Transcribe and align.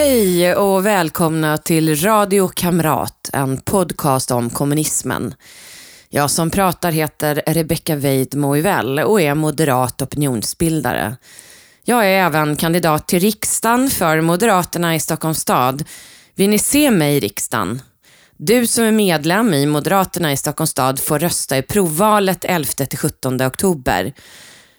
Hej 0.00 0.54
och 0.54 0.86
välkomna 0.86 1.58
till 1.58 2.02
Radio 2.02 2.48
Kamrat, 2.48 3.30
en 3.32 3.60
podcast 3.60 4.30
om 4.30 4.50
kommunismen. 4.50 5.34
Jag 6.08 6.30
som 6.30 6.50
pratar 6.50 6.92
heter 6.92 7.42
Rebecca 7.46 7.96
Weid 7.96 8.34
Moivell 8.34 8.98
och 8.98 9.20
är 9.20 9.34
moderat 9.34 10.02
opinionsbildare. 10.02 11.16
Jag 11.84 12.06
är 12.06 12.24
även 12.26 12.56
kandidat 12.56 13.08
till 13.08 13.20
riksdagen 13.20 13.90
för 13.90 14.20
Moderaterna 14.20 14.94
i 14.94 15.00
Stockholms 15.00 15.40
stad. 15.40 15.84
Vill 16.34 16.50
ni 16.50 16.58
se 16.58 16.90
mig 16.90 17.16
i 17.16 17.20
riksdagen? 17.20 17.82
Du 18.36 18.66
som 18.66 18.84
är 18.84 18.92
medlem 18.92 19.54
i 19.54 19.66
Moderaterna 19.66 20.32
i 20.32 20.36
Stockholms 20.36 20.70
stad 20.70 20.98
får 20.98 21.18
rösta 21.18 21.58
i 21.58 21.62
provvalet 21.62 22.44
11-17 22.44 23.46
oktober. 23.46 24.12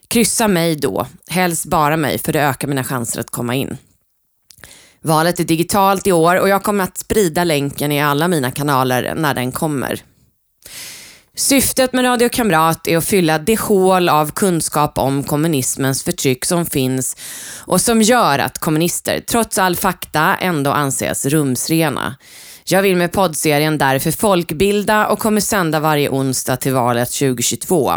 Kryssa 0.07 0.47
mig 0.47 0.75
då, 0.75 1.07
helst 1.27 1.65
bara 1.65 1.97
mig 1.97 2.17
för 2.17 2.33
det 2.33 2.41
ökar 2.41 2.67
mina 2.67 2.83
chanser 2.83 3.19
att 3.19 3.29
komma 3.29 3.55
in. 3.55 3.77
Valet 5.03 5.39
är 5.39 5.43
digitalt 5.43 6.07
i 6.07 6.11
år 6.11 6.39
och 6.39 6.49
jag 6.49 6.63
kommer 6.63 6.83
att 6.83 6.97
sprida 6.97 7.43
länken 7.43 7.91
i 7.91 8.01
alla 8.01 8.27
mina 8.27 8.51
kanaler 8.51 9.13
när 9.15 9.33
den 9.33 9.51
kommer. 9.51 10.01
Syftet 11.35 11.93
med 11.93 12.05
Radio 12.05 12.29
Kamrat 12.29 12.87
är 12.87 12.97
att 12.97 13.05
fylla 13.05 13.39
det 13.39 13.59
hål 13.59 14.09
av 14.09 14.31
kunskap 14.31 14.97
om 14.97 15.23
kommunismens 15.23 16.03
förtryck 16.03 16.45
som 16.45 16.65
finns 16.65 17.17
och 17.59 17.81
som 17.81 18.01
gör 18.01 18.39
att 18.39 18.57
kommunister, 18.57 19.19
trots 19.27 19.57
all 19.57 19.75
fakta, 19.75 20.35
ändå 20.35 20.71
anses 20.71 21.25
rumsrena. 21.25 22.15
Jag 22.65 22.81
vill 22.81 22.95
med 22.95 23.11
poddserien 23.11 23.77
därför 23.77 24.11
folkbilda 24.11 25.07
och 25.07 25.19
kommer 25.19 25.41
sända 25.41 25.79
varje 25.79 26.09
onsdag 26.09 26.57
till 26.57 26.73
valet 26.73 27.11
2022. 27.11 27.91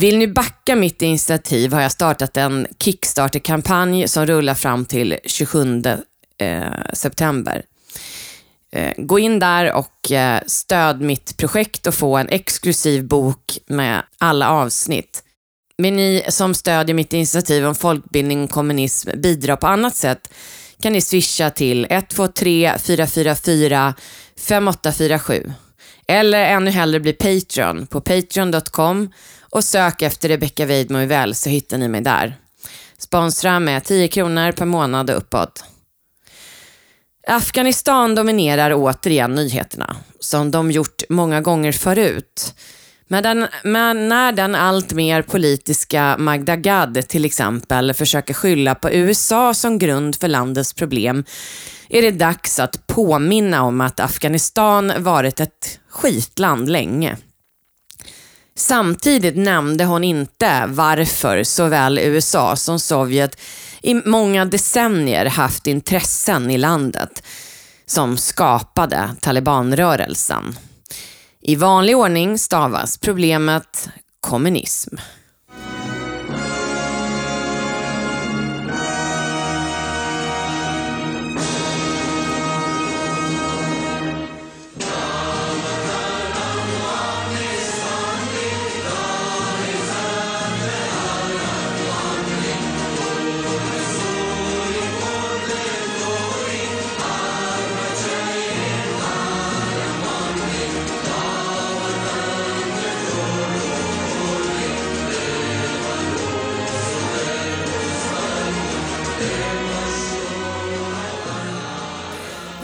Vill 0.00 0.18
ni 0.18 0.28
backa 0.28 0.76
mitt 0.76 1.02
initiativ 1.02 1.72
har 1.72 1.80
jag 1.80 1.92
startat 1.92 2.36
en 2.36 2.66
Kickstarter-kampanj 2.78 4.08
som 4.08 4.26
rullar 4.26 4.54
fram 4.54 4.84
till 4.84 5.18
27 5.24 5.84
eh, 6.38 6.62
september. 6.92 7.62
Eh, 8.72 8.92
gå 8.96 9.18
in 9.18 9.38
där 9.38 9.72
och 9.72 10.12
eh, 10.12 10.40
stöd 10.46 11.00
mitt 11.00 11.36
projekt 11.36 11.86
och 11.86 11.94
få 11.94 12.16
en 12.16 12.28
exklusiv 12.28 13.08
bok 13.08 13.58
med 13.66 14.02
alla 14.18 14.50
avsnitt. 14.50 15.22
Vill 15.78 15.94
ni 15.94 16.24
som 16.28 16.54
stödjer 16.54 16.94
mitt 16.94 17.12
initiativ 17.12 17.66
om 17.66 17.74
folkbildning 17.74 18.44
och 18.44 18.50
kommunism 18.50 19.10
bidra 19.14 19.56
på 19.56 19.66
annat 19.66 19.96
sätt 19.96 20.32
kan 20.82 20.92
ni 20.92 21.00
swisha 21.00 21.50
till 21.50 21.86
123 21.90 22.78
444 22.78 23.94
5847. 24.38 25.52
Eller 26.08 26.44
ännu 26.44 26.70
hellre 26.70 27.00
bli 27.00 27.12
Patreon 27.12 27.86
på 27.86 28.00
patreon.com 28.00 29.08
och 29.50 29.64
sök 29.64 30.02
efter 30.02 30.28
Rebecca 30.28 30.66
Weidmo 30.66 31.06
väl 31.06 31.34
så 31.34 31.48
hittar 31.48 31.78
ni 31.78 31.88
mig 31.88 32.00
där. 32.00 32.36
Sponsra 32.98 33.60
med 33.60 33.84
10 33.84 34.08
kronor 34.08 34.52
per 34.52 34.64
månad 34.64 35.10
och 35.10 35.16
uppåt. 35.16 35.64
Afghanistan 37.26 38.14
dominerar 38.14 38.72
återigen 38.74 39.34
nyheterna, 39.34 39.96
som 40.20 40.50
de 40.50 40.70
gjort 40.70 41.02
många 41.08 41.40
gånger 41.40 41.72
förut. 41.72 42.54
Men, 43.08 43.22
den, 43.22 43.46
men 43.64 44.08
när 44.08 44.32
den 44.32 44.54
allt 44.54 44.92
mer 44.92 45.22
politiska 45.22 46.16
Magda 46.18 46.56
Gad 46.56 47.08
till 47.08 47.24
exempel 47.24 47.94
försöker 47.94 48.34
skylla 48.34 48.74
på 48.74 48.90
USA 48.90 49.54
som 49.54 49.78
grund 49.78 50.16
för 50.16 50.28
landets 50.28 50.72
problem 50.72 51.24
är 51.88 52.02
det 52.02 52.10
dags 52.10 52.58
att 52.58 52.86
påminna 52.86 53.62
om 53.62 53.80
att 53.80 54.00
Afghanistan 54.00 54.92
varit 54.98 55.40
ett 55.40 55.80
skitland 55.88 56.68
länge. 56.68 57.16
Samtidigt 58.60 59.36
nämnde 59.36 59.84
hon 59.84 60.04
inte 60.04 60.64
varför 60.68 61.44
såväl 61.44 61.98
USA 61.98 62.56
som 62.56 62.78
Sovjet 62.78 63.40
i 63.82 63.94
många 63.94 64.44
decennier 64.44 65.26
haft 65.26 65.66
intressen 65.66 66.50
i 66.50 66.58
landet 66.58 67.22
som 67.86 68.18
skapade 68.18 69.10
talibanrörelsen. 69.20 70.58
I 71.40 71.56
vanlig 71.56 71.96
ordning 71.96 72.38
stavas 72.38 72.98
problemet 72.98 73.88
kommunism. 74.20 74.96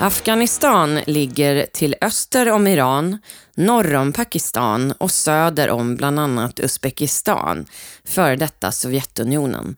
Afghanistan 0.00 1.00
ligger 1.06 1.66
till 1.72 1.96
öster 2.00 2.50
om 2.50 2.66
Iran, 2.66 3.18
norr 3.54 3.94
om 3.94 4.12
Pakistan 4.12 4.92
och 4.92 5.10
söder 5.10 5.70
om 5.70 5.96
bland 5.96 6.20
annat 6.20 6.60
Uzbekistan, 6.60 7.66
före 8.04 8.36
detta 8.36 8.72
Sovjetunionen, 8.72 9.76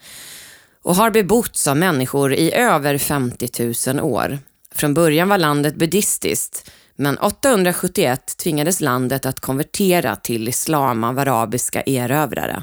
och 0.83 0.95
har 0.95 1.11
bebotts 1.11 1.69
av 1.69 1.77
människor 1.77 2.35
i 2.35 2.53
över 2.53 2.99
50 2.99 3.93
000 3.95 4.01
år. 4.01 4.39
Från 4.75 4.95
början 4.95 5.29
var 5.29 5.39
landet 5.39 5.77
buddhistiskt, 5.77 6.71
men 6.97 7.19
871 7.19 8.37
tvingades 8.37 8.81
landet 8.81 9.27
att 9.27 9.41
konvertera 9.41 10.17
till 10.17 10.49
islam 10.49 11.05
av 11.05 11.19
arabiska 11.19 11.83
erövrare. 11.83 12.63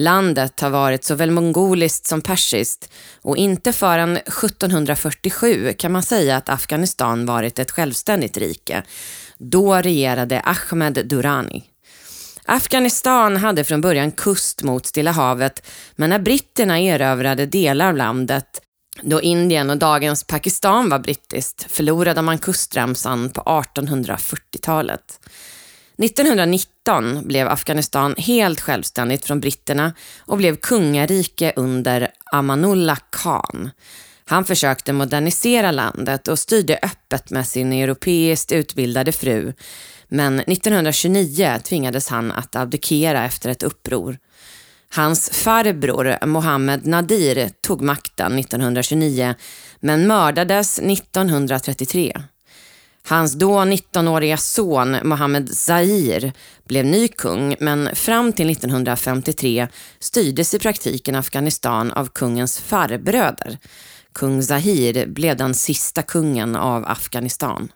Landet 0.00 0.60
har 0.60 0.70
varit 0.70 1.04
såväl 1.04 1.30
mongoliskt 1.30 2.06
som 2.06 2.20
persiskt 2.20 2.92
och 3.22 3.36
inte 3.36 3.72
förrän 3.72 4.16
1747 4.16 5.72
kan 5.78 5.92
man 5.92 6.02
säga 6.02 6.36
att 6.36 6.48
Afghanistan 6.48 7.26
varit 7.26 7.58
ett 7.58 7.70
självständigt 7.70 8.36
rike. 8.36 8.82
Då 9.38 9.74
regerade 9.74 10.40
Ahmed 10.40 11.06
Durrani. 11.06 11.64
Afghanistan 12.44 13.36
hade 13.36 13.64
från 13.64 13.80
början 13.80 14.12
kust 14.12 14.62
mot 14.62 14.86
Stilla 14.86 15.12
havet, 15.12 15.66
men 15.96 16.10
när 16.10 16.18
britterna 16.18 16.80
erövrade 16.80 17.46
delar 17.46 17.88
av 17.88 17.96
landet 17.96 18.60
då 19.02 19.20
Indien 19.20 19.70
och 19.70 19.78
dagens 19.78 20.24
Pakistan 20.24 20.88
var 20.88 20.98
brittiskt 20.98 21.72
förlorade 21.72 22.22
man 22.22 22.38
kustremsan 22.38 23.30
på 23.30 23.40
1840-talet. 23.40 25.20
1919 26.04 27.28
blev 27.28 27.48
Afghanistan 27.48 28.14
helt 28.18 28.60
självständigt 28.60 29.24
från 29.24 29.40
britterna 29.40 29.92
och 30.20 30.36
blev 30.36 30.56
kungarike 30.56 31.52
under 31.56 32.08
Amanullah 32.32 32.98
Khan. 33.10 33.70
Han 34.24 34.44
försökte 34.44 34.92
modernisera 34.92 35.70
landet 35.70 36.28
och 36.28 36.38
styrde 36.38 36.78
öppet 36.82 37.30
med 37.30 37.46
sin 37.46 37.72
europeiskt 37.72 38.52
utbildade 38.52 39.12
fru. 39.12 39.52
Men 40.08 40.40
1929 40.40 41.60
tvingades 41.64 42.08
han 42.08 42.32
att 42.32 42.56
abdikera 42.56 43.24
efter 43.24 43.50
ett 43.50 43.62
uppror. 43.62 44.18
Hans 44.94 45.30
farbror 45.30 46.26
Mohammed 46.26 46.86
Nadir 46.86 47.50
tog 47.60 47.80
makten 47.80 48.38
1929 48.38 49.34
men 49.80 50.06
mördades 50.06 50.78
1933. 50.78 52.12
Hans 53.02 53.32
då 53.32 53.58
19-åriga 53.58 54.36
son 54.36 54.96
Mohammed 55.02 55.50
Zahir 55.50 56.32
blev 56.68 56.84
ny 56.84 57.08
kung 57.08 57.56
men 57.60 57.96
fram 57.96 58.32
till 58.32 58.50
1953 58.50 59.68
styrdes 59.98 60.54
i 60.54 60.58
praktiken 60.58 61.14
Afghanistan 61.14 61.90
av 61.92 62.06
kungens 62.06 62.58
farbröder. 62.58 63.58
Kung 64.12 64.42
Zahir 64.42 65.06
blev 65.06 65.36
den 65.36 65.54
sista 65.54 66.02
kungen 66.02 66.56
av 66.56 66.84
Afghanistan. 66.86 67.72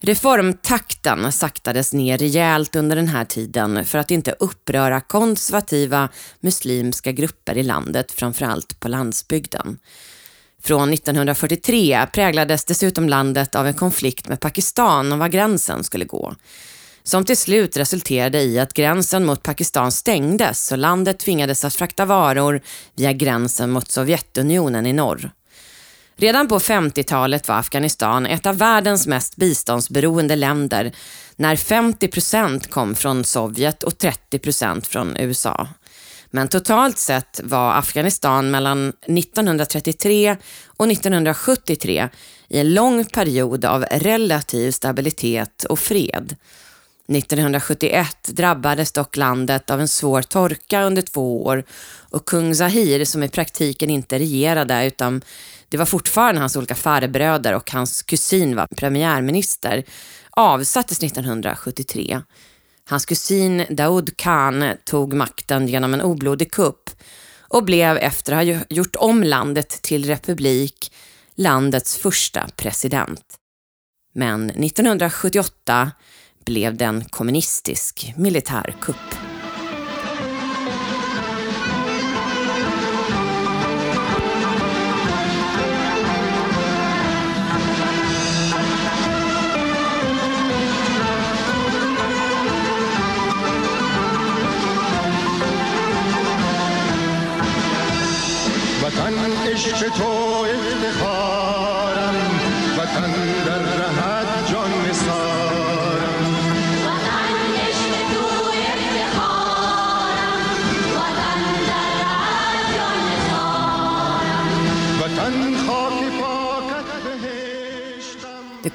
Reformtakten 0.00 1.32
saktades 1.32 1.92
ner 1.92 2.18
rejält 2.18 2.76
under 2.76 2.96
den 2.96 3.08
här 3.08 3.24
tiden 3.24 3.84
för 3.84 3.98
att 3.98 4.10
inte 4.10 4.32
uppröra 4.32 5.00
konservativa 5.00 6.08
muslimska 6.40 7.12
grupper 7.12 7.58
i 7.58 7.62
landet, 7.62 8.12
framförallt 8.12 8.80
på 8.80 8.88
landsbygden. 8.88 9.78
Från 10.66 10.92
1943 10.92 12.06
präglades 12.12 12.64
dessutom 12.64 13.08
landet 13.08 13.54
av 13.54 13.66
en 13.66 13.74
konflikt 13.74 14.28
med 14.28 14.40
Pakistan 14.40 15.12
om 15.12 15.18
var 15.18 15.28
gränsen 15.28 15.84
skulle 15.84 16.04
gå. 16.04 16.34
Som 17.02 17.24
till 17.24 17.36
slut 17.36 17.76
resulterade 17.76 18.40
i 18.40 18.58
att 18.58 18.72
gränsen 18.72 19.24
mot 19.24 19.42
Pakistan 19.42 19.92
stängdes 19.92 20.72
och 20.72 20.78
landet 20.78 21.18
tvingades 21.18 21.64
att 21.64 21.74
frakta 21.74 22.04
varor 22.04 22.60
via 22.96 23.12
gränsen 23.12 23.70
mot 23.70 23.90
Sovjetunionen 23.90 24.86
i 24.86 24.92
norr. 24.92 25.30
Redan 26.16 26.48
på 26.48 26.58
50-talet 26.58 27.48
var 27.48 27.56
Afghanistan 27.56 28.26
ett 28.26 28.46
av 28.46 28.58
världens 28.58 29.06
mest 29.06 29.36
biståndsberoende 29.36 30.36
länder 30.36 30.92
när 31.36 31.56
50 31.56 32.08
procent 32.08 32.70
kom 32.70 32.94
från 32.94 33.24
Sovjet 33.24 33.82
och 33.82 33.98
30 33.98 34.38
procent 34.38 34.86
från 34.86 35.16
USA. 35.16 35.68
Men 36.34 36.48
totalt 36.48 36.98
sett 36.98 37.40
var 37.44 37.74
Afghanistan 37.74 38.50
mellan 38.50 38.88
1933 38.88 40.36
och 40.66 40.90
1973 40.90 42.08
i 42.48 42.58
en 42.58 42.74
lång 42.74 43.04
period 43.04 43.64
av 43.64 43.84
relativ 43.90 44.70
stabilitet 44.70 45.64
och 45.64 45.78
fred. 45.78 46.36
1971 47.08 48.16
drabbades 48.26 48.92
dock 48.92 49.16
landet 49.16 49.70
av 49.70 49.80
en 49.80 49.88
svår 49.88 50.22
torka 50.22 50.82
under 50.82 51.02
två 51.02 51.44
år 51.44 51.64
och 52.10 52.24
kung 52.24 52.54
Zahir, 52.54 53.04
som 53.04 53.22
i 53.22 53.28
praktiken 53.28 53.90
inte 53.90 54.18
regerade 54.18 54.86
utan 54.86 55.22
det 55.68 55.76
var 55.76 55.86
fortfarande 55.86 56.40
hans 56.40 56.56
olika 56.56 56.74
farbröder 56.74 57.54
och 57.54 57.70
hans 57.70 58.02
kusin 58.02 58.56
var 58.56 58.66
premiärminister, 58.66 59.84
avsattes 60.30 61.02
1973. 61.02 62.22
Hans 62.88 63.06
kusin 63.06 63.66
Daoud 63.70 64.16
Khan 64.16 64.64
tog 64.84 65.12
makten 65.12 65.68
genom 65.68 65.94
en 65.94 66.00
oblodig 66.00 66.52
kupp 66.52 66.90
och 67.48 67.64
blev 67.64 67.96
efter 67.96 68.32
att 68.32 68.56
ha 68.56 68.64
gjort 68.70 68.96
om 68.96 69.22
landet 69.22 69.68
till 69.82 70.04
republik 70.04 70.92
landets 71.34 71.96
första 71.96 72.48
president. 72.56 73.24
Men 74.14 74.50
1978 74.50 75.92
blev 76.44 76.76
det 76.76 76.84
en 76.84 77.04
kommunistisk 77.04 78.12
militärkupp. 78.16 79.23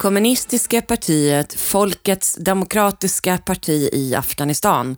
Kommunistiska 0.00 0.82
partiet 0.82 1.54
Folkets 1.54 2.34
demokratiska 2.34 3.38
parti 3.38 3.88
i 3.92 4.14
Afghanistan 4.14 4.96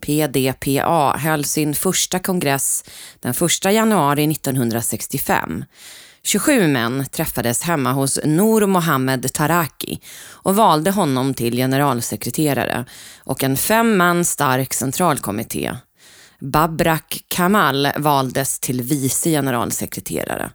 PDPA 0.00 1.16
höll 1.16 1.44
sin 1.44 1.74
första 1.74 2.18
kongress 2.18 2.84
den 3.20 3.30
1 3.30 3.64
januari 3.64 4.32
1965. 4.32 5.64
27 6.22 6.66
män 6.68 7.06
träffades 7.06 7.62
hemma 7.62 7.92
hos 7.92 8.18
Noor 8.24 8.66
Mohammed 8.66 9.32
Taraki 9.32 10.00
och 10.30 10.56
valde 10.56 10.90
honom 10.90 11.34
till 11.34 11.56
generalsekreterare 11.56 12.84
och 13.18 13.42
en 13.42 13.56
fem 13.56 13.96
man 13.96 14.24
stark 14.24 14.74
centralkommitté. 14.74 15.76
Babrak 16.40 17.24
Kamal 17.28 17.88
valdes 17.96 18.60
till 18.60 18.82
vice 18.82 19.30
generalsekreterare. 19.30 20.50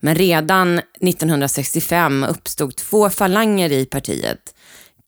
Men 0.00 0.14
redan 0.14 0.78
1965 0.78 2.24
uppstod 2.24 2.76
två 2.76 3.10
falanger 3.10 3.72
i 3.72 3.86
partiet, 3.86 4.54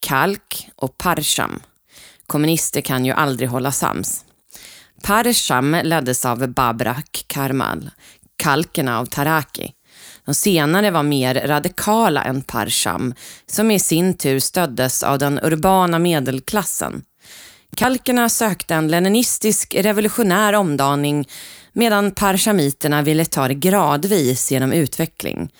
Kalk 0.01 0.69
och 0.77 0.99
Parsham. 0.99 1.61
Kommunister 2.27 2.81
kan 2.81 3.05
ju 3.05 3.13
aldrig 3.13 3.49
hålla 3.49 3.73
sams. 3.73 4.25
Parsham 5.03 5.77
leddes 5.83 6.25
av 6.25 6.49
Babrak 6.49 7.25
Karmal, 7.27 7.91
kalkerna 8.37 8.99
av 8.99 9.07
Taraki. 9.07 9.73
De 10.25 10.35
senare 10.35 10.91
var 10.91 11.03
mer 11.03 11.35
radikala 11.35 12.25
än 12.25 12.43
Parsham, 12.43 13.15
som 13.47 13.71
i 13.71 13.79
sin 13.79 14.15
tur 14.15 14.39
stöddes 14.39 15.03
av 15.03 15.19
den 15.19 15.41
urbana 15.43 15.99
medelklassen. 15.99 17.03
Kalkerna 17.77 18.29
sökte 18.29 18.75
en 18.75 18.89
leninistisk 18.89 19.75
revolutionär 19.75 20.53
omdaning 20.53 21.29
medan 21.73 22.11
parshamiterna 22.11 23.03
ville 23.03 23.25
ta 23.25 23.49
det 23.49 23.55
gradvis 23.55 24.51
genom 24.51 24.73
utveckling. 24.73 25.53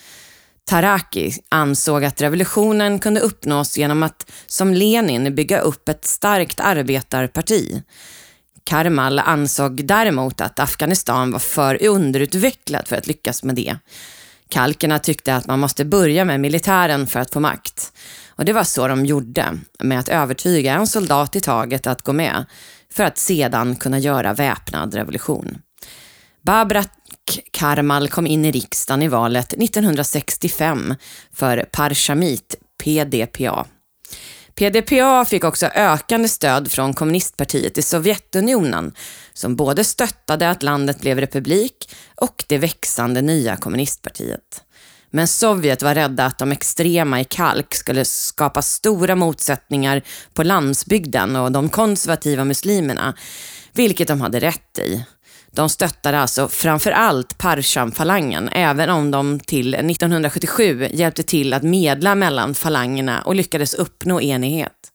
Taraki 0.65 1.33
ansåg 1.49 2.05
att 2.05 2.21
revolutionen 2.21 2.99
kunde 2.99 3.21
uppnås 3.21 3.79
genom 3.79 4.03
att, 4.03 4.31
som 4.47 4.75
Lenin, 4.75 5.35
bygga 5.35 5.61
upp 5.61 5.89
ett 5.89 6.05
starkt 6.05 6.61
arbetarparti. 6.61 7.83
Karmal 8.65 9.19
ansåg 9.19 9.87
däremot 9.87 10.41
att 10.41 10.59
Afghanistan 10.59 11.33
var 11.33 11.39
för 11.39 11.87
underutvecklat 11.87 12.89
för 12.89 12.97
att 12.97 13.07
lyckas 13.07 13.43
med 13.43 13.55
det. 13.55 13.77
Kalkerna 14.49 14.99
tyckte 14.99 15.37
att 15.37 15.47
man 15.47 15.61
måste 15.61 15.85
börja 15.85 16.25
med 16.25 16.41
militären 16.41 17.07
för 17.07 17.21
att 17.21 17.33
få 17.33 17.41
makt. 17.41 17.93
Och 18.29 18.45
det 18.45 18.53
var 18.53 18.65
så 18.65 18.89
de 18.89 19.07
gjorde, 19.07 19.59
med 19.79 19.99
att 19.99 20.09
övertyga 20.09 20.75
en 20.75 20.87
soldat 20.87 21.37
i 21.37 21.41
taget 21.41 21.87
att 21.87 22.03
gå 22.03 22.13
med, 22.13 22.45
för 22.93 23.05
att 23.05 23.19
sedan 23.19 23.77
kunna 23.77 23.99
göra 23.99 24.35
väpnad 24.35 24.95
revolution. 24.95 25.59
Babrat 26.43 26.91
Karmal 27.51 28.09
kom 28.09 28.27
in 28.27 28.45
i 28.45 28.51
riksdagen 28.51 29.03
i 29.03 29.09
valet 29.09 29.53
1965 29.53 30.95
för 31.33 31.69
Parshamit, 31.73 32.55
PDPA. 32.85 33.67
PDPA 34.55 35.25
fick 35.25 35.45
också 35.45 35.67
ökande 35.67 36.29
stöd 36.29 36.73
från 36.73 36.95
kommunistpartiet 36.95 37.79
i 37.79 37.83
Sovjetunionen 37.83 38.95
som 39.33 39.57
både 39.57 39.85
stöttade 39.85 40.51
att 40.51 40.63
landet 40.63 41.01
blev 41.01 41.21
republik 41.21 41.95
och 42.15 42.45
det 42.47 42.59
växande 42.59 43.23
nya 43.23 43.57
kommunistpartiet. 43.57 44.65
Men 45.11 45.29
Sovjet 45.29 45.83
var 45.83 45.95
rädda 45.95 46.27
att 46.27 46.39
de 46.39 46.53
extrema 46.53 47.21
i 47.21 47.25
Kalk 47.25 47.75
skulle 47.75 48.05
skapa 48.05 48.63
stora 48.63 49.15
motsättningar 49.17 50.03
på 50.35 50.43
landsbygden 50.43 51.37
och 51.37 51.53
de 51.53 51.69
konservativa 51.69 52.45
muslimerna, 52.45 53.15
vilket 53.73 54.09
de 54.09 54.21
hade 54.21 54.41
rätt 54.41 54.79
i. 54.79 55.05
De 55.55 55.69
stöttade 55.69 56.19
alltså 56.19 56.49
framför 56.49 56.91
allt 56.91 57.39
Parsham-falangen, 57.39 58.49
även 58.53 58.91
om 58.91 59.11
de 59.11 59.41
till 59.41 59.75
1977 59.75 60.89
hjälpte 60.93 61.23
till 61.23 61.53
att 61.53 61.63
medla 61.63 62.15
mellan 62.15 62.55
falangerna 62.55 63.23
och 63.23 63.35
lyckades 63.35 63.75
uppnå 63.75 64.21
enighet. 64.21 64.93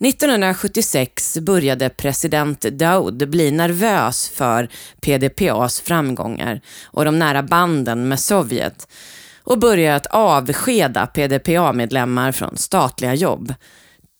1976 0.00 1.38
började 1.38 1.88
president 1.88 2.60
Daoud 2.60 3.30
bli 3.30 3.50
nervös 3.50 4.28
för 4.28 4.68
PDPAs 5.00 5.80
framgångar 5.80 6.60
och 6.84 7.04
de 7.04 7.18
nära 7.18 7.42
banden 7.42 8.08
med 8.08 8.20
Sovjet 8.20 8.88
och 9.42 9.58
började 9.58 9.96
att 9.96 10.06
avskeda 10.06 11.06
PDPA-medlemmar 11.06 12.32
från 12.32 12.56
statliga 12.56 13.14
jobb 13.14 13.54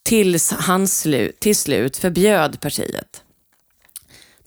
tills 0.04 0.52
han 0.52 0.88
slu 0.88 1.32
till 1.40 1.56
slut 1.56 1.96
förbjöd 1.96 2.60
partiet. 2.60 3.24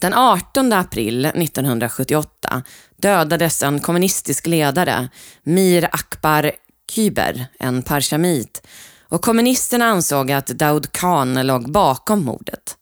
Den 0.01 0.13
18 0.13 0.73
april 0.73 1.25
1978 1.25 2.63
dödades 2.97 3.63
en 3.63 3.79
kommunistisk 3.79 4.47
ledare, 4.47 5.09
Mir 5.43 5.89
Akbar 5.91 6.51
Kyber, 6.91 7.45
en 7.59 7.81
parshamit, 7.81 8.67
och 9.09 9.21
kommunisterna 9.21 9.85
ansåg 9.85 10.31
att 10.31 10.47
Daud 10.47 10.91
Khan 10.91 11.47
låg 11.47 11.71
bakom 11.71 12.23
mordet. 12.23 12.77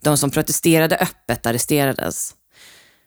De 0.00 0.16
som 0.16 0.30
protesterade 0.30 0.96
öppet 0.96 1.46
arresterades. 1.46 2.34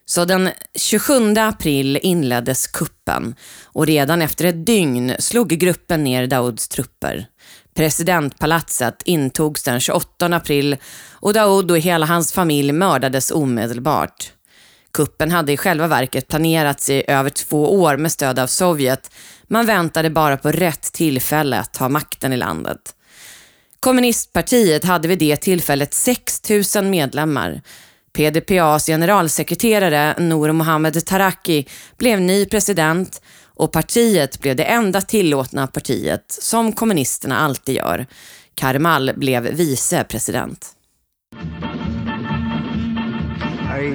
Så 0.05 0.25
den 0.25 0.49
27 0.75 1.37
april 1.37 1.99
inleddes 2.01 2.67
kuppen 2.67 3.35
och 3.63 3.87
redan 3.87 4.21
efter 4.21 4.45
ett 4.45 4.65
dygn 4.65 5.15
slog 5.19 5.49
gruppen 5.49 6.03
ner 6.03 6.27
Dauds 6.27 6.67
trupper. 6.67 7.27
Presidentpalatset 7.73 9.01
intogs 9.05 9.63
den 9.63 9.79
28 9.79 10.25
april 10.25 10.77
och 11.11 11.33
Daoud 11.33 11.71
och 11.71 11.77
hela 11.77 12.05
hans 12.05 12.33
familj 12.33 12.71
mördades 12.71 13.31
omedelbart. 13.31 14.31
Kuppen 14.93 15.31
hade 15.31 15.51
i 15.51 15.57
själva 15.57 15.87
verket 15.87 16.27
planerats 16.27 16.89
i 16.89 17.03
över 17.07 17.29
två 17.29 17.81
år 17.81 17.97
med 17.97 18.11
stöd 18.11 18.39
av 18.39 18.47
Sovjet. 18.47 19.11
Man 19.47 19.65
väntade 19.65 20.09
bara 20.09 20.37
på 20.37 20.51
rätt 20.51 20.93
tillfälle 20.93 21.59
att 21.59 21.73
ta 21.73 21.89
makten 21.89 22.33
i 22.33 22.37
landet. 22.37 22.95
Kommunistpartiet 23.79 24.83
hade 24.83 25.07
vid 25.07 25.19
det 25.19 25.35
tillfället 25.35 25.93
6 25.93 26.41
000 26.75 26.85
medlemmar. 26.85 27.61
PDPAs 28.13 28.85
generalsekreterare 28.85 30.15
Nour 30.19 30.51
Mohammed 30.51 31.05
Taraki 31.05 31.67
blev 31.97 32.21
ny 32.21 32.45
president 32.45 33.21
och 33.58 33.72
partiet 33.72 34.40
blev 34.40 34.56
det 34.56 34.64
enda 34.64 35.00
tillåtna 35.00 35.66
partiet, 35.66 36.24
som 36.28 36.72
kommunisterna 36.72 37.38
alltid 37.38 37.74
gör. 37.74 38.06
Karmal 38.54 39.12
blev 39.16 39.42
vicepresident. 39.42 40.74
ای 43.78 43.88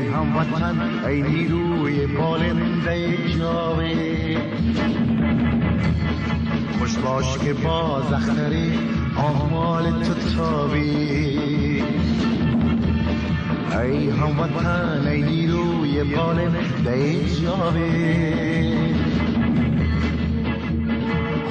هموطن 14.09 15.07
ای 15.07 15.21
نیروی 15.21 16.15
غالب 16.15 16.53
در 16.85 17.23
جاوید 17.41 19.06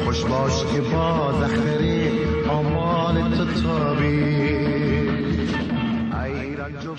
خوش 0.06 0.24
باش 0.24 0.52
که 0.74 0.80
با 0.80 1.30
اختر 1.30 1.82
آمال 2.50 3.36
تو 3.36 3.62
تابید 3.62 5.10
ای 6.12 6.56
رنج 6.56 6.86
و 6.86 6.96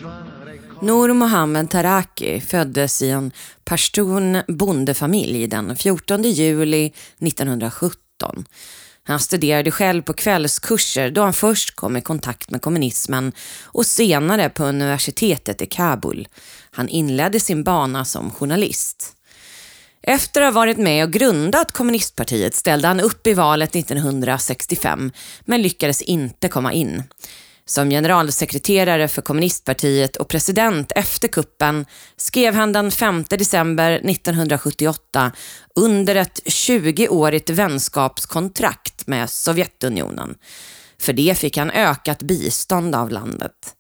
Nour 0.81 1.13
Mohammed 1.13 1.69
Taraki 1.69 2.41
föddes 2.41 3.01
i 3.01 3.09
en 3.09 3.31
pashtun 3.63 4.43
bondefamilj 4.47 5.47
den 5.47 5.75
14 5.75 6.23
juli 6.23 6.93
1917. 7.19 8.45
Han 9.03 9.19
studerade 9.19 9.71
själv 9.71 10.01
på 10.01 10.13
kvällskurser 10.13 11.11
då 11.11 11.21
han 11.21 11.33
först 11.33 11.75
kom 11.75 11.97
i 11.97 12.01
kontakt 12.01 12.51
med 12.51 12.61
kommunismen 12.61 13.31
och 13.63 13.85
senare 13.85 14.49
på 14.49 14.63
universitetet 14.65 15.61
i 15.61 15.65
Kabul. 15.65 16.27
Han 16.71 16.89
inledde 16.89 17.39
sin 17.39 17.63
bana 17.63 18.05
som 18.05 18.31
journalist. 18.31 19.15
Efter 20.02 20.40
att 20.40 20.54
ha 20.54 20.60
varit 20.60 20.78
med 20.78 21.04
och 21.04 21.12
grundat 21.12 21.72
kommunistpartiet 21.72 22.54
ställde 22.54 22.88
han 22.88 23.00
upp 23.00 23.26
i 23.26 23.34
valet 23.34 23.76
1965 23.76 25.12
men 25.44 25.62
lyckades 25.62 26.02
inte 26.02 26.48
komma 26.48 26.72
in. 26.72 27.02
Som 27.64 27.90
generalsekreterare 27.90 29.08
för 29.08 29.22
kommunistpartiet 29.22 30.16
och 30.16 30.28
president 30.28 30.92
efter 30.96 31.28
kuppen 31.28 31.86
skrev 32.16 32.54
han 32.54 32.72
den 32.72 32.90
5 32.90 33.24
december 33.28 33.92
1978 33.92 35.32
under 35.74 36.14
ett 36.14 36.40
20-årigt 36.44 37.52
vänskapskontrakt 37.52 39.06
med 39.06 39.30
Sovjetunionen. 39.30 40.34
För 40.98 41.12
det 41.12 41.38
fick 41.38 41.56
han 41.56 41.70
ökat 41.70 42.22
bistånd 42.22 42.94
av 42.94 43.10
landet. 43.10 43.76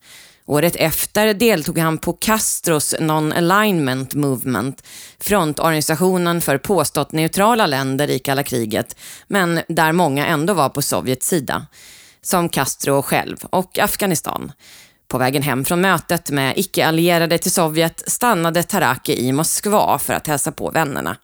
Året 0.48 0.76
efter 0.76 1.34
deltog 1.34 1.78
han 1.78 1.98
på 1.98 2.12
Castros 2.12 2.94
Non-Alignment 3.00 4.14
Movement, 4.14 4.82
frontorganisationen 5.18 6.40
för 6.40 6.58
påstått 6.58 7.12
neutrala 7.12 7.66
länder 7.66 8.10
i 8.10 8.18
kalla 8.18 8.42
kriget, 8.42 8.96
men 9.26 9.60
där 9.68 9.92
många 9.92 10.26
ändå 10.26 10.54
var 10.54 10.68
på 10.68 10.82
Sovjets 10.82 11.28
sida 11.28 11.66
som 12.22 12.48
Castro 12.48 13.02
själv 13.02 13.36
och 13.50 13.78
Afghanistan. 13.78 14.52
På 15.08 15.18
vägen 15.18 15.42
hem 15.42 15.64
från 15.64 15.80
mötet 15.80 16.30
med 16.30 16.58
icke-allierade 16.58 17.38
till 17.38 17.52
Sovjet 17.52 18.02
stannade 18.06 18.62
Taraki 18.62 19.26
i 19.28 19.32
Moskva 19.32 19.98
för 19.98 20.14
att 20.14 20.26
hälsa 20.26 20.52
på 20.52 20.70
vännerna. 20.70 21.16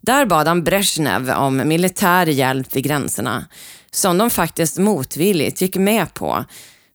Där 0.00 0.26
bad 0.26 0.48
han 0.48 0.64
Brezhnev 0.64 1.30
om 1.30 1.56
militär 1.68 2.26
hjälp 2.26 2.76
vid 2.76 2.84
gränserna, 2.84 3.44
som 3.90 4.18
de 4.18 4.30
faktiskt 4.30 4.78
motvilligt 4.78 5.60
gick 5.60 5.76
med 5.76 6.14
på. 6.14 6.44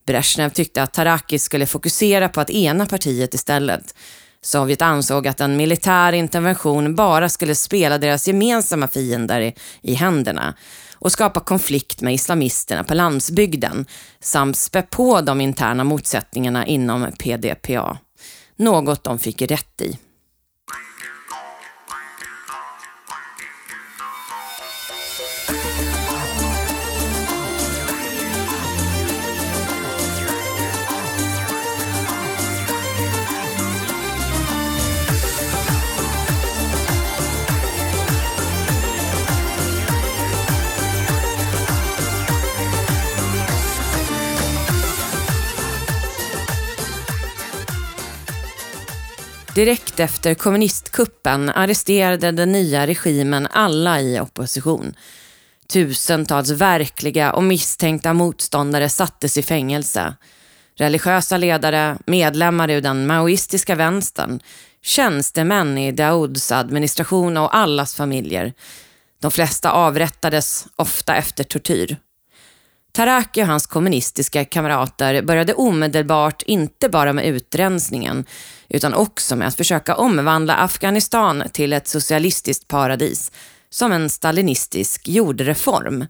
Brezhnev 0.10 0.50
tyckte 0.50 0.84
att 0.84 0.94
Taraki 0.94 1.39
skulle 1.39 1.66
fokusera 1.66 2.30
på 2.30 2.42
att 2.42 2.50
ena 2.50 2.86
partiet 2.86 3.34
istället. 3.34 3.96
Sovjet 4.42 4.82
ansåg 4.82 5.28
att 5.28 5.42
en 5.42 5.58
militär 5.58 6.13
intervention 6.13 6.96
bara 6.96 7.30
skulle 7.30 7.56
spela 7.56 7.98
deras 7.98 8.28
gemensamma 8.28 8.88
fiender 8.88 9.42
i, 9.42 9.56
i 9.82 9.94
händerna 9.94 10.54
och 10.94 11.12
skapa 11.12 11.39
konflikt 11.39 12.01
med 12.01 12.13
islamisterna 12.13 12.84
på 12.84 12.94
landsbygden 12.94 13.86
samt 14.20 14.58
spä 14.58 14.82
på 14.82 15.22
de 15.22 15.42
interna 15.42 15.84
motsättningarna 15.84 16.66
inom 16.66 17.12
PDPA. 17.20 17.98
Något 18.56 19.04
de 19.04 19.20
fick 19.20 19.42
rätt 19.42 19.82
i. 19.82 19.98
Direkt 49.60 50.00
efter 50.00 50.34
kommunistkuppen 50.34 51.50
arresterade 51.50 52.32
den 52.32 52.51
nya 52.51 52.88
regimen 52.88 53.48
alla 53.51 54.01
i 54.01 54.20
opposition. 54.20 54.94
Tusentals 55.68 56.50
verkliga 56.50 57.34
och 57.34 57.44
misstänkta 57.44 58.13
motståndare 58.13 58.89
sattes 58.89 59.38
i 59.38 59.44
fängelse. 59.44 60.16
Religiösa 60.75 61.38
ledare, 61.38 61.98
medlemmar 62.06 62.70
ur 62.70 62.82
den 62.82 63.08
maoistiska 63.08 63.75
vänstern, 63.75 64.39
tjänstemän 64.82 65.78
i 65.78 65.92
Dauds 65.92 66.51
administration 66.51 67.38
och 67.38 67.56
allas 67.56 67.96
familjer. 67.96 68.54
De 69.22 69.32
flesta 69.32 69.72
avrättades, 69.72 70.68
ofta 70.75 71.16
efter 71.16 71.44
tortyr. 71.44 71.98
Taraki 72.91 73.43
och 73.43 73.48
hans 73.48 73.67
kommunistiska 73.67 74.46
kamrater 74.46 75.22
började 75.22 75.53
omedelbart 75.53 76.41
inte 76.41 76.89
bara 76.89 77.13
med 77.13 77.25
utrensningen 77.25 78.25
utan 78.69 78.93
också 78.93 79.36
med 79.36 79.48
att 79.48 79.55
försöka 79.55 79.96
omvandla 79.96 80.55
Afghanistan 80.55 81.43
till 81.53 81.74
ett 81.74 81.88
socialistiskt 81.88 82.67
paradis 82.67 83.31
som 83.69 83.91
en 83.91 84.10
stalinistisk 84.10 85.08
jordreform. 85.08 86.05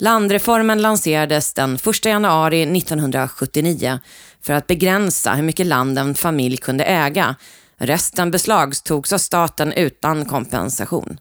Landreformen 0.00 0.82
lanserades 0.82 1.54
den 1.54 1.74
1 1.74 2.04
januari 2.04 2.62
1979 2.62 3.98
för 4.42 4.52
att 4.52 4.66
begränsa 4.66 5.34
hur 5.34 5.42
mycket 5.42 5.66
land 5.66 5.98
en 5.98 6.14
familj 6.14 6.56
kunde 6.56 6.84
äga. 6.84 7.36
Resten 7.76 8.30
beslagtogs 8.30 9.12
av 9.12 9.18
staten 9.18 9.72
utan 9.72 10.24
kompensation. 10.24 11.18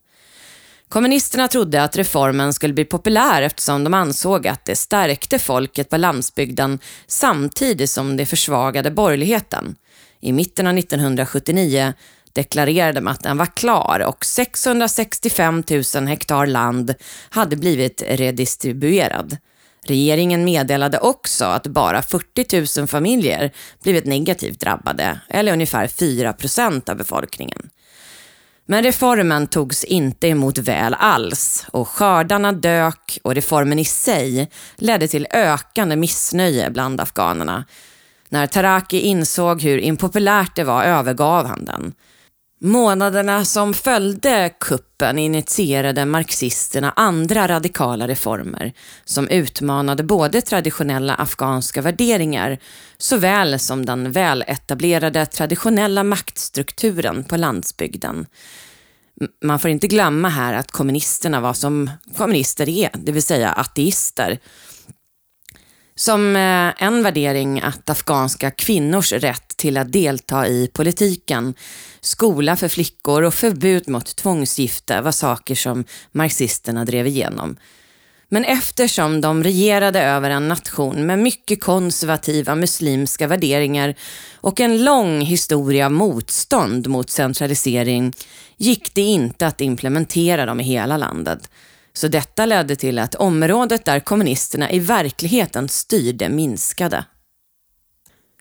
Kommunisterna 0.89 1.47
trodde 1.47 1.83
att 1.83 1.97
reformen 1.97 2.53
skulle 2.53 2.73
bli 2.73 2.85
populär 2.85 3.41
eftersom 3.41 3.83
de 3.83 3.93
ansåg 3.93 4.47
att 4.47 4.65
det 4.65 4.75
stärkte 4.75 5.39
folket 5.39 5.89
på 5.89 5.97
landsbygden 5.97 6.79
samtidigt 7.07 7.89
som 7.89 8.17
det 8.17 8.25
försvagade 8.25 8.91
borgerligheten. 8.91 9.75
I 10.19 10.31
mitten 10.31 10.67
av 10.67 10.77
1979 10.77 11.93
deklarerade 12.33 12.99
de 12.99 13.07
att 13.07 13.23
den 13.23 13.37
var 13.37 13.45
klar 13.45 14.03
och 14.07 14.25
665 14.25 15.63
000 15.95 16.07
hektar 16.07 16.45
land 16.45 16.93
hade 17.29 17.55
blivit 17.55 18.03
redistribuerad. 18.07 19.37
Regeringen 19.83 20.45
meddelade 20.45 20.99
också 20.99 21.45
att 21.45 21.67
bara 21.67 22.01
40 22.01 22.79
000 22.79 22.87
familjer 22.87 23.51
blivit 23.83 24.05
negativt 24.05 24.59
drabbade, 24.59 25.19
eller 25.29 25.53
ungefär 25.53 25.87
4 25.87 26.33
procent 26.33 26.89
av 26.89 26.97
befolkningen. 26.97 27.69
Men 28.69 28.83
reformen 28.83 29.47
togs 29.47 29.83
inte 29.83 30.27
emot 30.27 30.57
väl 30.57 30.93
alls 30.93 31.65
och 31.71 31.87
skördarna 31.87 32.51
dök 32.51 33.19
och 33.23 33.35
reformen 33.35 33.79
i 33.79 33.85
sig 33.85 34.49
ledde 34.75 35.07
till 35.07 35.27
ökande 35.31 35.95
missnöje 35.95 36.69
bland 36.69 37.01
afghanerna. 37.01 37.65
När 38.29 38.47
Taraki 38.47 38.99
insåg 38.99 39.61
hur 39.61 39.77
impopulärt 39.77 40.55
det 40.55 40.63
var 40.63 40.83
övergav 40.83 41.45
han 41.45 41.65
den. 41.65 41.93
Månaderna 42.59 43.45
som 43.45 43.73
följde 43.73 44.53
kuppen 44.59 45.19
initierade 45.19 46.05
marxisterna 46.05 46.93
andra 46.95 47.47
radikala 47.47 48.07
reformer 48.07 48.73
som 49.05 49.27
utmanade 49.27 50.03
både 50.03 50.41
traditionella 50.41 51.15
afghanska 51.15 51.81
värderingar 51.81 52.57
såväl 52.97 53.59
som 53.59 53.85
den 53.85 54.11
väletablerade 54.11 55.25
traditionella 55.25 56.03
maktstrukturen 56.03 57.23
på 57.23 57.37
landsbygden. 57.37 58.25
Man 59.43 59.59
får 59.59 59.71
inte 59.71 59.87
glömma 59.87 60.29
här 60.29 60.53
att 60.53 60.71
kommunisterna 60.71 61.39
var 61.39 61.53
som 61.53 61.89
kommunister 62.17 62.69
är, 62.69 62.89
det 62.93 63.11
vill 63.11 63.23
säga 63.23 63.51
ateister 63.51 64.39
som 65.97 66.35
eh, 66.35 66.83
en 66.83 67.03
värdering 67.03 67.61
att 67.61 67.89
afghanska 67.89 68.51
kvinnors 68.51 69.11
rätt 69.13 69.57
till 69.57 69.77
att 69.77 69.91
delta 69.91 70.47
i 70.47 70.69
politiken, 70.73 71.53
skola 72.01 72.55
för 72.55 72.67
flickor 72.67 73.23
och 73.23 73.33
förbud 73.33 73.89
mot 73.89 74.15
tvångsgifte 74.15 75.01
var 75.01 75.11
saker 75.11 75.55
som 75.55 75.83
marxisterna 76.11 76.85
drev 76.85 77.07
igenom. 77.07 77.57
Men 78.29 78.45
eftersom 78.45 79.21
de 79.21 79.43
regerade 79.43 80.01
över 80.01 80.29
en 80.29 80.47
nation 80.47 81.05
med 81.05 81.19
mycket 81.19 81.63
konservativa 81.63 82.55
muslimska 82.55 83.27
värderingar 83.27 83.95
och 84.35 84.59
en 84.59 84.83
lång 84.83 85.21
historia 85.21 85.85
av 85.85 85.91
motstånd 85.91 86.87
mot 86.87 87.09
centralisering 87.09 88.13
gick 88.57 88.93
det 88.93 89.01
inte 89.01 89.47
att 89.47 89.61
implementera 89.61 90.45
dem 90.45 90.59
i 90.59 90.63
hela 90.63 90.97
landet. 90.97 91.49
Så 91.97 92.07
detta 92.07 92.45
ledde 92.45 92.75
till 92.75 92.99
att 92.99 93.15
området 93.15 93.85
där 93.85 93.99
kommunisterna 93.99 94.71
i 94.71 94.79
verkligheten 94.79 95.69
styrde 95.69 96.29
minskade. 96.29 97.05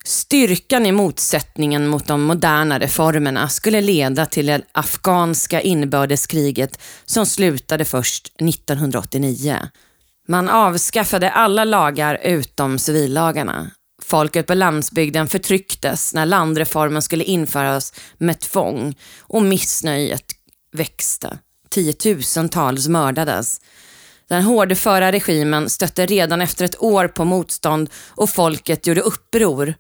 Styrkan 0.04 0.86
i 0.86 0.92
motsättningen 0.92 1.88
mot 1.88 2.06
de 2.06 2.22
moderna 2.22 2.78
reformerna 2.78 3.48
skulle 3.48 3.80
leda 3.80 4.26
till 4.26 4.46
det 4.46 4.62
afghanska 4.72 5.60
inbördeskriget 5.60 6.80
som 7.04 7.26
slutade 7.26 7.84
först 7.84 8.26
1989. 8.26 9.58
Man 10.28 10.48
avskaffade 10.48 11.30
alla 11.30 11.64
lagar 11.64 12.20
utom 12.22 12.78
civillagarna. 12.78 13.70
Folket 14.02 14.46
på 14.46 14.54
landsbygden 14.54 15.28
förtrycktes 15.28 16.14
när 16.14 16.26
landreformen 16.26 17.02
skulle 17.02 17.24
införas 17.24 17.92
med 18.18 18.40
tvång 18.40 18.94
och 19.20 19.42
missnöjet 19.42 20.24
växte. 20.72 21.38
Tiotusentals 21.76 22.88
mördades. 22.88 23.60
Den 24.28 24.42
hårdföra 24.42 25.12
regimen 25.12 25.68
stötte 25.70 26.06
redan 26.06 26.40
efter 26.40 26.64
ett 26.64 26.82
år 26.82 27.08
på 27.08 27.24
motstånd 27.24 27.90
och 28.08 28.30
folket 28.30 28.86
gjorde 28.86 29.00
uppror. 29.00 29.74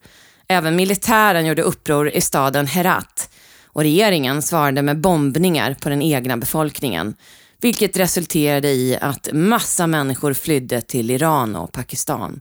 Även 0.48 0.76
militären 0.76 1.46
gjorde 1.46 1.62
uppror 1.62 2.08
i 2.10 2.20
staden 2.20 2.66
Herat 2.66 3.30
och 3.66 3.82
regeringen 3.82 4.42
svarade 4.42 4.82
med 4.82 5.00
bombningar 5.00 5.74
på 5.74 5.88
den 5.88 6.02
egna 6.02 6.36
befolkningen 6.36 7.14
vilket 7.60 7.96
resulterade 7.96 8.68
i 8.68 8.98
att 9.00 9.28
massa 9.32 9.86
människor 9.86 10.34
flydde 10.34 10.80
till 10.80 11.10
Iran 11.10 11.56
och 11.56 11.72
Pakistan. 11.72 12.40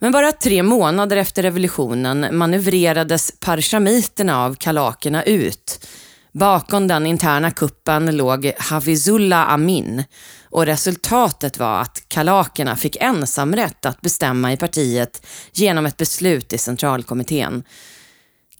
Men 0.00 0.12
bara 0.12 0.32
tre 0.32 0.62
månader 0.62 1.16
efter 1.16 1.42
revolutionen 1.42 2.26
manövrerades 2.32 3.32
parshamiterna 3.40 4.44
av 4.44 4.54
kalakerna 4.54 5.22
ut. 5.22 5.88
Bakom 6.32 6.86
den 6.86 7.06
interna 7.06 7.50
kuppen 7.50 8.16
låg 8.16 8.52
Hafizullah 8.58 9.52
Amin 9.52 10.04
och 10.50 10.66
resultatet 10.66 11.58
var 11.58 11.80
att 11.80 12.02
kalakerna 12.08 12.76
fick 12.76 12.96
ensamrätt 12.96 13.86
att 13.86 14.00
bestämma 14.00 14.52
i 14.52 14.56
partiet 14.56 15.26
genom 15.52 15.86
ett 15.86 15.96
beslut 15.96 16.52
i 16.52 16.58
centralkommittén. 16.58 17.62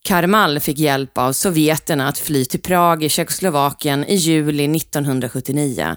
Karmal 0.02 0.60
fick 0.60 0.78
hjälp 0.78 1.18
av 1.18 1.32
sovjeterna 1.32 2.08
att 2.08 2.18
fly 2.18 2.44
till 2.44 2.62
Prag 2.62 3.04
i 3.04 3.08
Tjeckoslovakien 3.08 4.04
i 4.04 4.14
juli 4.14 4.76
1979. 4.76 5.96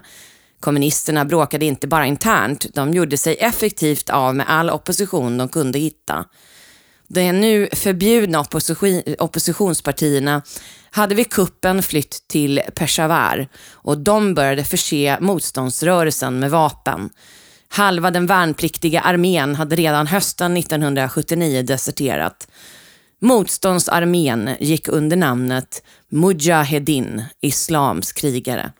Kommunisterna 0.60 1.24
bråkade 1.24 1.64
inte 1.64 1.86
bara 1.86 2.06
internt, 2.06 2.66
de 2.74 2.94
gjorde 2.94 3.16
sig 3.16 3.36
effektivt 3.40 4.10
av 4.10 4.34
med 4.34 4.46
all 4.48 4.70
opposition 4.70 5.38
de 5.38 5.48
kunde 5.48 5.78
hitta. 5.78 6.24
De 7.08 7.32
nu 7.32 7.68
förbjudna 7.72 8.40
opposition, 8.40 9.02
oppositionspartierna 9.18 10.42
hade 10.90 11.14
vid 11.14 11.30
kuppen 11.30 11.82
flytt 11.82 12.28
till 12.28 12.60
Peshawar 12.74 13.48
och 13.70 13.98
de 13.98 14.34
började 14.34 14.64
förse 14.64 15.16
motståndsrörelsen 15.20 16.38
med 16.38 16.50
vapen. 16.50 17.10
Halva 17.68 18.10
den 18.10 18.26
värnpliktiga 18.26 19.00
armén 19.00 19.54
hade 19.54 19.76
redan 19.76 20.06
hösten 20.06 20.56
1979 20.56 21.62
deserterat. 21.62 22.48
Motståndsarmén 23.20 24.50
gick 24.60 24.88
under 24.88 25.16
namnet 25.16 25.82
Mujahedin, 26.08 27.22
islams 27.40 28.12
krigare. 28.12 28.72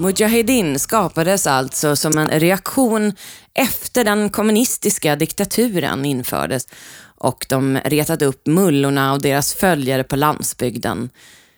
Mujahedin 0.00 0.78
skapades 0.78 1.46
alltså 1.46 1.96
som 1.96 2.18
en 2.18 2.28
reaktion 2.28 3.12
efter 3.54 4.04
den 4.04 4.30
kommunistiska 4.30 5.16
diktaturen 5.16 6.04
infördes 6.04 6.68
och 7.16 7.46
de 7.48 7.76
retade 7.84 8.26
upp 8.26 8.46
mullorna 8.46 9.12
och 9.12 9.22
deras 9.22 9.54
följare 9.54 10.04
på 10.04 10.16
landsbygden. 10.16 11.10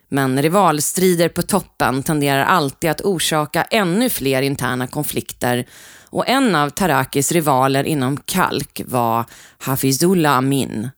Men 0.09 0.42
rivalstrider 0.42 1.28
på 1.28 1.42
toppen 1.42 2.02
tenderar 2.02 2.44
alltid 2.44 2.90
att 2.90 3.00
orsaka 3.00 3.62
ännu 3.62 4.11
fler 4.11 4.42
interna 4.42 4.87
konflikter 4.87 5.66
och 6.11 6.28
en 6.28 6.55
av 6.55 6.70
Tarakis 6.70 7.33
rivaler 7.33 7.85
inom 7.85 8.16
Kalk 8.16 8.81
var 8.87 9.24
Hafizullah 9.59 10.37
Amin. 10.37 10.90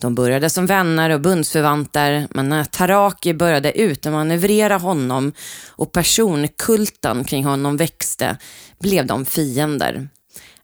De 0.00 0.14
började 0.14 0.50
som 0.50 0.66
vänner 0.66 1.10
och 1.10 1.20
bundsförvanter, 1.20 2.28
men 2.30 2.48
när 2.48 2.64
Taraki 2.64 3.34
började 3.34 3.78
utmanövrera 3.78 4.76
honom 4.76 5.32
och 5.68 5.92
personkulten 5.92 7.24
kring 7.24 7.44
honom 7.44 7.76
växte, 7.76 8.36
blev 8.78 9.06
de 9.06 9.24
fiender. 9.24 10.08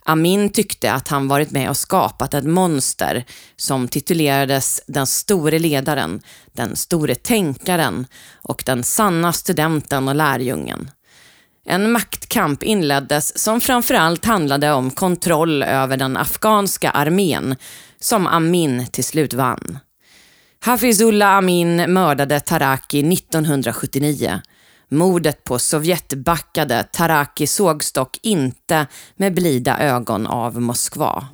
Amin 0.05 0.51
tyckte 0.51 0.93
att 0.93 1.09
han 1.09 1.29
varit 1.29 1.51
med 1.51 1.69
och 1.69 1.77
skapat 1.77 2.35
ett 2.35 2.45
monster 2.45 3.25
som 3.57 3.89
titulerades 3.89 4.81
den 4.87 5.07
store 5.07 5.59
ledaren, 5.59 6.21
den 6.53 6.77
store 6.77 7.15
tänkaren 7.15 8.07
och 8.43 8.63
den 8.67 8.83
sanna 8.83 9.33
studenten 9.33 10.09
och 10.09 10.15
lärjungen. 10.15 10.91
En 11.69 11.93
maktkamp 11.93 12.63
inleddes 12.63 13.39
som 13.39 13.61
framförallt 13.61 14.25
handlade 14.25 14.73
om 14.73 14.91
kontroll 14.91 15.63
över 15.63 15.97
den 15.97 16.17
afghanska 16.17 16.91
armén 16.91 17.57
som 18.01 18.27
Amin 18.27 18.87
till 18.87 19.05
slut 19.05 19.35
vann. 19.35 19.79
Hafizullah 20.61 21.37
Amin 21.37 21.77
mördade 21.77 22.41
Taraki 22.41 23.13
1979. 23.13 24.41
Mordet 24.89 25.45
på 25.45 25.59
Sovjetbackade 25.59 26.85
Taraki 26.93 27.47
sågs 27.47 27.93
dock 27.93 28.19
inte 28.23 28.87
med 29.17 29.35
blida 29.35 29.79
ögon 29.79 30.27
av 30.27 30.61
Moskva. 30.61 31.29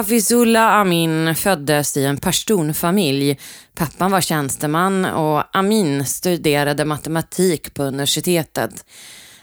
Hafizullah 0.00 0.72
Amin 0.72 1.34
föddes 1.34 1.96
i 1.96 2.04
en 2.04 2.16
pashtunfamilj. 2.16 3.38
Pappan 3.74 4.10
var 4.10 4.20
tjänsteman 4.20 5.04
och 5.04 5.56
Amin 5.56 6.04
studerade 6.06 6.84
matematik 6.84 7.74
på 7.74 7.82
universitetet. 7.82 8.84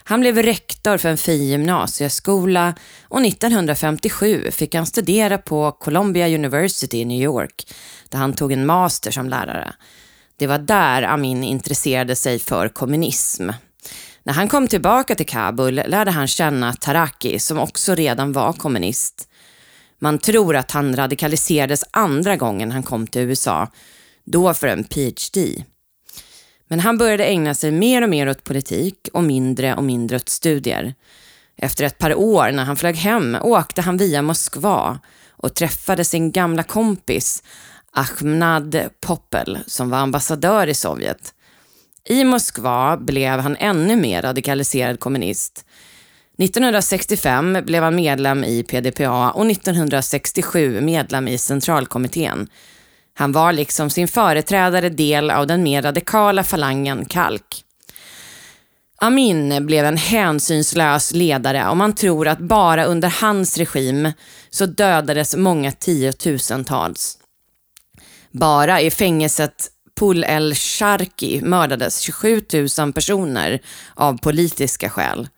Han 0.04 0.20
blev 0.20 0.38
rektor 0.38 0.98
för 0.98 1.08
en 1.08 1.18
fin 1.18 1.48
gymnasieskola 1.48 2.74
och 3.02 3.26
1957 3.26 4.50
fick 4.50 4.74
han 4.74 4.86
studera 4.86 5.38
på 5.38 5.72
Columbia 5.72 6.28
University 6.28 6.98
i 6.98 7.04
New 7.04 7.22
York, 7.22 7.74
där 8.08 8.18
han 8.18 8.32
tog 8.32 8.52
en 8.52 8.66
master 8.66 9.10
som 9.10 9.28
lärare. 9.28 9.72
Det 10.38 10.46
var 10.46 10.58
där 10.58 11.02
Amin 11.02 11.44
intresserade 11.44 12.16
sig 12.16 12.38
för 12.38 12.68
kommunism. 12.68 13.50
När 14.22 14.32
han 14.32 14.48
kom 14.48 14.68
tillbaka 14.68 15.14
till 15.14 15.26
Kabul 15.26 15.74
lärde 15.74 16.10
han 16.10 16.26
känna 16.26 16.72
Taraki, 16.72 17.38
som 17.38 17.58
också 17.58 17.94
redan 17.94 18.32
var 18.32 18.52
kommunist. 18.52 19.28
Man 19.98 20.18
tror 20.18 20.56
att 20.56 20.70
han 20.70 20.96
radikaliserades 20.96 21.84
andra 21.90 22.36
gången 22.36 22.72
han 22.72 22.82
kom 22.82 23.06
till 23.06 23.22
USA, 23.22 23.68
då 24.24 24.54
för 24.54 24.66
en 24.66 24.84
PhD. 24.84 25.64
Men 26.68 26.80
han 26.80 26.98
började 26.98 27.24
ägna 27.24 27.54
sig 27.54 27.70
mer 27.70 28.02
och 28.02 28.08
mer 28.08 28.28
åt 28.28 28.44
politik 28.44 29.08
och 29.12 29.22
mindre 29.22 29.74
och 29.74 29.84
mindre 29.84 30.16
åt 30.16 30.28
studier. 30.28 30.94
Efter 31.56 31.84
ett 31.84 31.98
par 31.98 32.14
år 32.14 32.50
när 32.52 32.64
han 32.64 32.76
flög 32.76 32.96
hem 32.96 33.36
åkte 33.42 33.82
han 33.82 33.96
via 33.96 34.22
Moskva 34.22 34.98
och 35.30 35.54
träffade 35.54 36.04
sin 36.04 36.32
gamla 36.32 36.62
kompis 36.62 37.42
Ahmad 37.92 38.80
Poppel 39.00 39.58
som 39.66 39.90
var 39.90 39.98
ambassadör 39.98 40.66
i 40.66 40.74
Sovjet. 40.74 41.34
I 42.04 42.24
Moskva 42.24 42.96
blev 42.96 43.40
han 43.40 43.56
ännu 43.56 43.96
mer 43.96 44.22
radikaliserad 44.22 45.00
kommunist. 45.00 45.64
1965 46.42 47.58
blev 47.64 47.82
han 47.82 47.96
medlem 47.96 48.44
i 48.44 48.62
PDPA 48.62 49.30
och 49.30 49.50
1967 49.50 50.80
medlem 50.80 51.28
i 51.28 51.38
centralkommittén. 51.38 52.48
Han 53.14 53.32
var 53.32 53.52
liksom 53.52 53.90
sin 53.90 54.08
företrädare 54.08 54.88
del 54.88 55.30
av 55.30 55.46
den 55.46 55.62
mer 55.62 55.82
radikala 55.82 56.44
falangen 56.44 57.04
Kalk. 57.04 57.64
Amin 59.00 59.66
blev 59.66 59.84
en 59.84 59.96
hänsynslös 59.96 61.12
ledare 61.12 61.68
och 61.68 61.76
man 61.76 61.94
tror 61.94 62.28
att 62.28 62.38
bara 62.38 62.84
under 62.84 63.08
hans 63.20 63.58
regim 63.58 64.12
så 64.50 64.66
dödades 64.66 65.36
många 65.36 65.72
tiotusentals. 65.72 67.18
Bara 68.30 68.80
i 68.80 68.90
fängelset 68.90 69.70
Pul 70.00 70.24
el 70.24 70.54
Sharki 70.54 71.40
mördades 71.42 72.00
27 72.00 72.42
000 72.78 72.92
personer 72.92 73.60
av 73.94 74.18
politiska 74.18 74.90
skäl. 74.90 75.28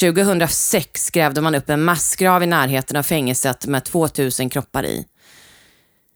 2006 0.00 1.10
grävde 1.10 1.40
man 1.40 1.54
upp 1.54 1.70
en 1.70 1.84
massgrav 1.84 2.42
i 2.42 2.46
närheten 2.46 2.96
av 2.96 3.02
fängelset 3.02 3.66
med 3.66 3.84
2000 3.84 4.50
kroppar 4.50 4.84
i. 4.84 5.06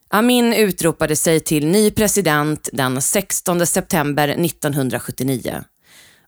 Amin 0.08 0.52
utropade 0.52 1.16
sig 1.16 1.40
till 1.40 1.66
ny 1.66 1.90
president 1.90 2.68
den 2.72 3.02
16 3.02 3.66
september 3.66 4.28
1979. 4.28 5.64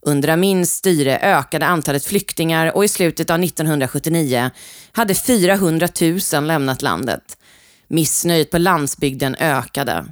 Under 0.07 0.28
Amins 0.28 0.74
styre 0.74 1.18
ökade 1.18 1.66
antalet 1.66 2.05
flyktingar 2.05 2.76
och 2.76 2.85
i 2.85 2.88
slutet 2.88 3.31
av 3.31 3.42
1979 3.42 4.50
hade 4.92 5.14
400 5.14 5.88
000 6.33 6.46
lämnat 6.46 6.83
landet. 6.83 7.38
Missnöjet 7.88 8.50
på 8.50 8.59
landsbygden 8.59 9.35
ökade. 9.35 10.05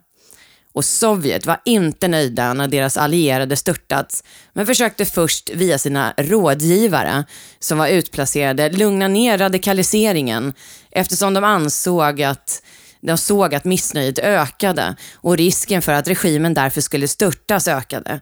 Och 0.72 0.84
Sovjet 0.84 1.46
var 1.46 1.60
inte 1.64 2.08
nöjda 2.08 2.54
när 2.54 2.68
deras 2.68 2.96
allierade 2.96 3.56
störtats, 3.56 4.24
men 4.52 4.66
försökte 4.66 5.04
först 5.04 5.50
via 5.54 5.78
sina 5.78 6.14
rådgivare, 6.16 7.24
som 7.58 7.78
var 7.78 7.88
utplacerade, 7.88 8.68
lugna 8.68 9.08
ner 9.08 9.38
radikaliseringen 9.38 10.52
eftersom 10.90 11.34
de 11.34 11.44
ansåg 11.44 12.22
att 12.22 12.62
de 13.00 13.18
såg 13.18 13.54
att 13.54 13.64
missnöjet 13.64 14.18
ökade 14.18 14.96
och 15.14 15.36
risken 15.36 15.82
för 15.82 15.92
att 15.92 16.08
regimen 16.08 16.54
därför 16.54 16.80
skulle 16.80 17.08
störtas 17.08 17.68
ökade. 17.68 18.20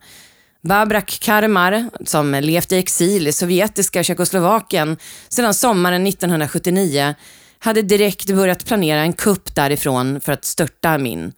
Babrak 0.63 1.19
Karmar, 1.21 1.91
som 2.05 2.33
levt 2.35 2.73
i 2.73 2.77
exil 2.77 3.29
i 3.29 3.33
sovjetiska 3.33 4.03
Tjeckoslovakien 4.03 4.97
sedan 5.29 5.55
sommaren 5.55 6.07
1979, 6.07 7.15
hade 7.59 7.83
direkt 7.83 8.31
börjat 8.31 8.67
planera 8.67 9.01
en 9.01 9.13
kupp 9.13 9.55
därifrån 9.55 10.21
för 10.21 10.33
att 10.33 10.45
störta 10.45 10.89
Amin. 10.89 11.33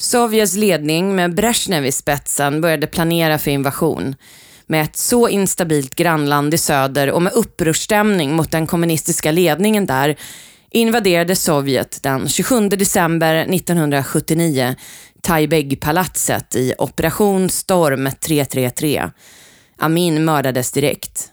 Sovjets 0.00 0.54
ledning 0.54 1.16
med 1.16 1.34
Brezhnev 1.34 1.86
i 1.86 1.92
spetsen 1.92 2.60
började 2.60 2.86
planera 2.86 3.38
för 3.38 3.50
invasion. 3.50 4.14
Med 4.66 4.82
ett 4.82 4.96
så 4.96 5.28
instabilt 5.28 5.94
grannland 5.94 6.54
i 6.54 6.58
söder 6.58 7.10
och 7.10 7.22
med 7.22 7.32
upprorsstämning 7.32 8.36
mot 8.36 8.50
den 8.50 8.66
kommunistiska 8.66 9.32
ledningen 9.32 9.86
där 9.86 10.16
invaderade 10.70 11.36
Sovjet 11.36 12.02
den 12.02 12.28
27 12.28 12.68
december 12.68 13.34
1979 13.34 14.74
Taibeg-palatset 15.22 16.56
i 16.56 16.74
Operation 16.78 17.50
Storm 17.50 18.08
333. 18.20 19.10
Amin 19.78 20.24
mördades 20.24 20.72
direkt. 20.72 21.28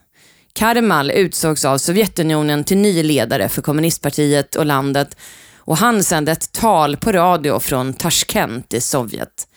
Karmal 0.54 1.12
utsågs 1.12 1.66
av 1.66 1.78
Sovjetunionen 1.78 2.64
till 2.64 2.78
ny 2.78 3.04
ledare 3.04 3.50
för 3.50 3.62
kommunistpartiet 3.62 4.56
och 4.56 4.66
landet 4.66 5.18
och 5.66 5.78
han 5.78 6.04
sände 6.04 6.32
ett 6.32 6.52
tal 6.52 6.98
på 6.98 7.12
radio 7.12 7.60
från 7.60 7.94
Tashkent 7.94 8.74
i 8.74 8.82
Sovjet. 8.82 9.48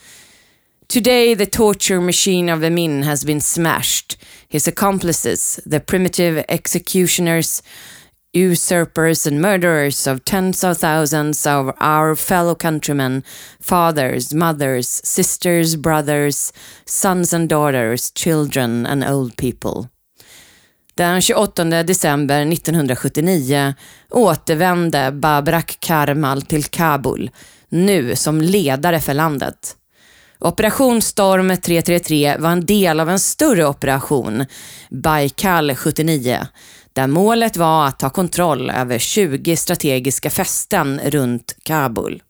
Today 0.87 1.37
the 1.37 1.47
torture 1.47 2.01
machine 2.01 2.53
of 2.53 2.65
Amin 2.65 3.03
has 3.03 3.25
been 3.25 3.41
smashed. 3.41 4.19
His 4.49 4.69
accomplices, 4.69 5.61
the 5.71 5.81
primitive 5.81 6.45
executioners, 6.49 7.63
usurpers 8.33 9.27
and 9.27 9.41
murderers 9.41 10.07
of 10.07 10.25
tens 10.25 10.65
of 10.65 10.79
thousands 10.79 11.47
of 11.47 11.75
our 11.81 12.15
fellow 12.15 12.55
countrymen, 12.55 13.23
fathers, 13.61 14.35
mothers, 14.35 14.89
sisters, 15.05 15.77
brothers, 15.77 16.53
sons 16.85 17.33
and 17.33 17.49
daughters, 17.49 18.11
children 18.11 18.87
and 18.87 19.05
old 19.05 19.37
people. 19.37 19.91
Den 20.99 21.23
28 21.23 21.65
december 21.65 22.53
1979 22.53 23.75
återvände 24.11 25.13
Babrak 25.13 25.77
Karmal 25.81 26.43
till 26.43 26.65
Kabul, 26.65 27.31
nu 27.69 28.17
som 28.17 28.41
ledare 28.41 29.01
för 29.01 29.15
landet. 29.15 29.77
Operation 30.39 31.03
Storm 31.03 31.57
333 31.57 32.37
var 32.39 32.51
en 32.51 32.67
del 32.67 33.01
av 33.01 33.11
en 33.11 33.19
större 33.19 33.67
operation, 33.67 34.45
Baikal 34.91 35.75
79, 35.75 36.47
där 36.93 37.07
målet 37.07 37.57
var 37.57 37.87
att 37.87 37.99
ta 37.99 38.11
kontroll 38.11 38.71
över 38.71 38.99
20 38.99 39.57
strategiska 39.57 40.31
fästen 40.31 41.01
runt 41.05 41.57
Kabul. 41.63 42.23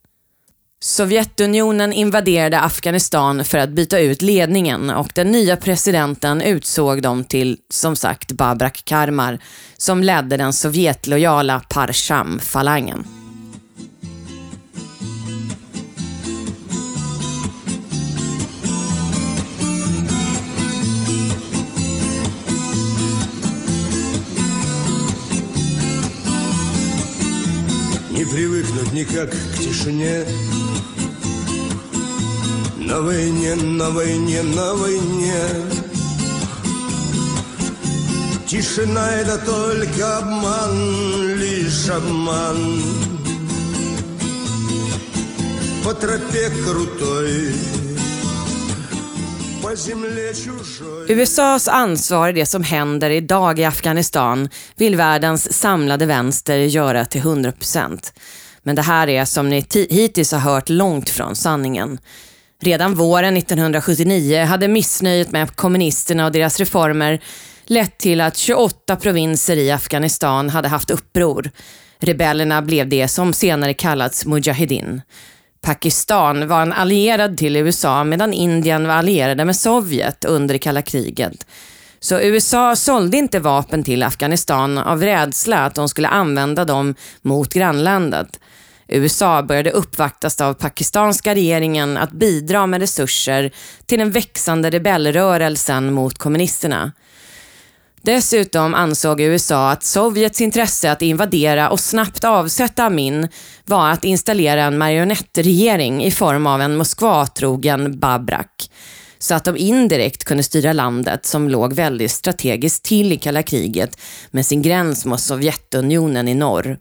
Sovjetunionen 0.81 1.93
invaderade 1.93 2.61
Afghanistan 2.61 3.45
för 3.45 3.59
att 3.59 3.71
byta 3.71 3.99
ut 3.99 4.23
ledningen 4.23 4.91
och 4.91 5.09
den 5.15 5.31
nya 5.31 5.57
presidenten 5.57 6.43
utsåg 6.43 7.03
dem 7.03 7.25
till, 7.25 7.59
som 7.71 7.97
sagt, 7.97 8.33
Babrak 8.33 8.83
Karmar, 8.85 9.39
som 9.77 10.03
ledde 10.03 10.37
den 10.37 10.53
sovjetlojala 10.53 11.63
Parsham-falangen. 11.69 13.18
Привыкнуть 28.31 28.93
никак 28.93 29.31
к 29.31 29.59
тишине. 29.59 30.25
На 32.77 33.01
войне, 33.01 33.55
на 33.55 33.91
войне, 33.91 34.43
на 34.43 34.75
войне. 34.75 35.35
Тишина 38.47 39.11
это 39.13 39.39
только 39.39 40.19
обман, 40.19 41.37
лишь 41.37 41.89
обман. 41.89 42.83
По 45.85 45.95
тропе 45.95 46.51
крутой 46.65 47.53
USAs 51.09 51.69
ansvar 51.69 52.29
i 52.29 52.33
det 52.33 52.47
som 52.47 52.63
händer 52.63 53.11
idag 53.11 53.59
i 53.59 53.65
Afghanistan 53.65 54.49
vill 54.77 54.97
världens 54.97 55.53
samlade 55.53 56.07
vänster 56.07 56.57
göra 56.59 57.05
till 57.05 57.21
100%. 57.21 58.13
Men 58.63 58.77
det 58.77 58.83
här 58.83 59.09
är 59.09 59.25
som 59.25 59.49
ni 59.49 59.67
hittills 59.73 60.33
har 60.33 60.39
hört 60.39 60.69
långt 60.69 61.11
från 61.11 61.37
sanningen. 61.37 61.99
Redan 62.63 62.95
våren 62.95 63.37
1979 63.37 64.45
hade 64.45 64.69
missnöjet 64.69 65.33
med 65.33 65.57
kommunisterna 65.57 66.27
och 66.27 66.33
deras 66.33 66.59
reformer 66.59 67.21
lett 67.67 67.99
till 67.99 68.21
att 68.21 68.37
28 68.37 68.97
provinser 68.97 69.57
i 69.57 69.71
Afghanistan 69.71 70.51
hade 70.51 70.69
haft 70.69 70.91
uppror. 70.91 71.51
Rebellerna 72.01 72.63
blev 72.63 72.89
det 72.89 73.09
som 73.09 73.33
senare 73.33 73.75
kallats 73.75 74.27
Mujahedin. 74.27 75.03
Pakistan 75.61 76.49
var 76.49 76.63
en 76.63 76.73
allierad 76.73 77.37
till 77.37 77.57
USA 77.57 78.05
medan 78.05 78.33
Indien 78.33 78.87
var 78.87 78.95
allierade 78.95 79.45
med 79.45 79.57
Sovjet 79.57 80.25
under 80.25 80.55
det 80.55 80.59
kalla 80.59 80.83
kriget. 80.83 81.47
Så 82.01 82.21
USA 82.21 82.77
sålde 82.77 83.17
inte 83.17 83.41
vapen 83.41 83.85
till 83.85 84.03
Afghanistan 84.03 84.79
av 84.79 85.03
rädsla 85.03 85.65
att 85.65 85.75
de 85.75 85.89
skulle 85.89 86.09
använda 86.09 86.65
dem 86.65 86.95
mot 87.23 87.55
grannlandet. 87.55 88.41
USA 88.89 89.43
började 89.43 89.71
uppvaktas 89.71 90.41
av 90.41 90.55
pakistanska 90.55 91.35
regeringen 91.35 91.97
att 91.97 92.13
bidra 92.13 92.67
med 92.67 92.81
resurser 92.81 93.51
till 93.87 93.99
den 93.99 94.11
växande 94.11 94.71
rebellrörelsen 94.71 95.93
mot 95.93 96.19
kommunisterna. 96.19 96.93
Dessutom 98.03 98.75
ansåg 98.75 99.21
USA 99.21 99.71
att 99.71 99.85
Sovjets 99.85 100.41
intresse 100.41 100.93
att 100.93 101.03
invadera 101.03 101.71
och 101.71 101.81
snabbt 101.81 102.25
avsätta 102.25 102.85
Amin 102.85 103.29
var 103.67 103.91
att 103.91 104.05
installera 104.05 104.63
en 104.63 104.79
marionettregering 104.79 106.05
i 106.05 106.11
form 106.11 106.47
av 106.47 106.61
en 106.61 106.77
Moskvatrogen 106.77 107.99
Babrak 107.99 108.71
så 109.19 109.35
att 109.35 109.45
de 109.45 109.57
indirekt 109.57 110.25
kunde 110.25 110.43
styra 110.43 110.73
landet 110.73 111.27
som 111.27 111.49
låg 111.49 111.73
väldigt 111.73 112.11
strategiskt 112.11 112.85
till 112.85 113.13
i 113.13 113.17
kalla 113.17 113.43
kriget 113.43 114.01
med 114.31 114.47
sin 114.47 114.63
gräns 114.63 115.05
mot 115.05 115.21
Sovjetunionen 115.21 116.29
i 116.29 116.35
norr. 116.35 116.79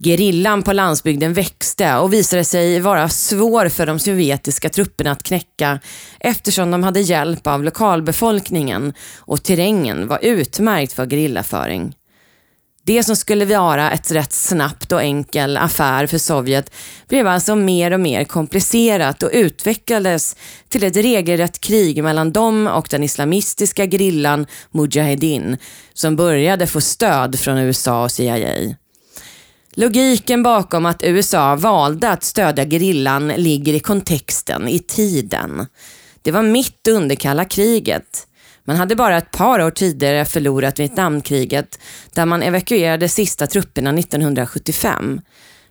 Gerillan 0.00 0.62
på 0.62 0.72
landsbygden 0.72 1.32
växte 1.32 1.96
och 1.96 2.12
visade 2.12 2.44
sig 2.44 2.80
vara 2.80 3.08
svår 3.08 3.68
för 3.68 3.86
de 3.86 3.98
sovjetiska 3.98 4.68
trupperna 4.68 5.10
att 5.10 5.22
knäcka 5.22 5.80
eftersom 6.20 6.70
de 6.70 6.82
hade 6.82 7.00
hjälp 7.00 7.46
av 7.46 7.64
lokalbefolkningen 7.64 8.92
och 9.16 9.42
terrängen 9.42 10.08
var 10.08 10.18
utmärkt 10.22 10.92
för 10.92 11.06
gerillaföring. 11.06 11.94
Det 12.82 13.02
som 13.02 13.16
skulle 13.16 13.44
vara 13.44 13.90
ett 13.90 14.10
rätt 14.10 14.32
snabbt 14.32 14.92
och 14.92 15.02
enkel 15.02 15.56
affär 15.56 16.06
för 16.06 16.18
Sovjet 16.18 16.74
blev 17.08 17.26
alltså 17.26 17.56
mer 17.56 17.92
och 17.92 18.00
mer 18.00 18.24
komplicerat 18.24 19.22
och 19.22 19.30
utvecklades 19.32 20.36
till 20.68 20.84
ett 20.84 20.96
regelrätt 20.96 21.60
krig 21.60 22.02
mellan 22.02 22.32
dem 22.32 22.66
och 22.66 22.88
den 22.90 23.04
islamistiska 23.04 23.86
grillan 23.86 24.46
Mujahedin 24.70 25.56
som 25.94 26.16
började 26.16 26.66
få 26.66 26.80
stöd 26.80 27.38
från 27.38 27.58
USA 27.58 28.04
och 28.04 28.12
CIA. 28.12 28.74
Logiken 29.80 30.42
bakom 30.42 30.86
att 30.86 31.02
USA 31.02 31.56
valde 31.56 32.10
att 32.10 32.24
stödja 32.24 32.64
gerillan 32.64 33.28
ligger 33.28 33.74
i 33.74 33.80
kontexten, 33.80 34.68
i 34.68 34.78
tiden. 34.78 35.66
Det 36.22 36.30
var 36.30 36.42
mitt 36.42 36.88
under 36.88 37.16
kalla 37.16 37.44
kriget. 37.44 38.26
Man 38.64 38.76
hade 38.76 38.96
bara 38.96 39.18
ett 39.18 39.30
par 39.30 39.62
år 39.62 39.70
tidigare 39.70 40.24
förlorat 40.24 40.78
Vietnamkriget 40.78 41.78
där 42.14 42.26
man 42.26 42.42
evakuerade 42.42 43.08
sista 43.08 43.46
trupperna 43.46 43.98
1975. 43.98 45.20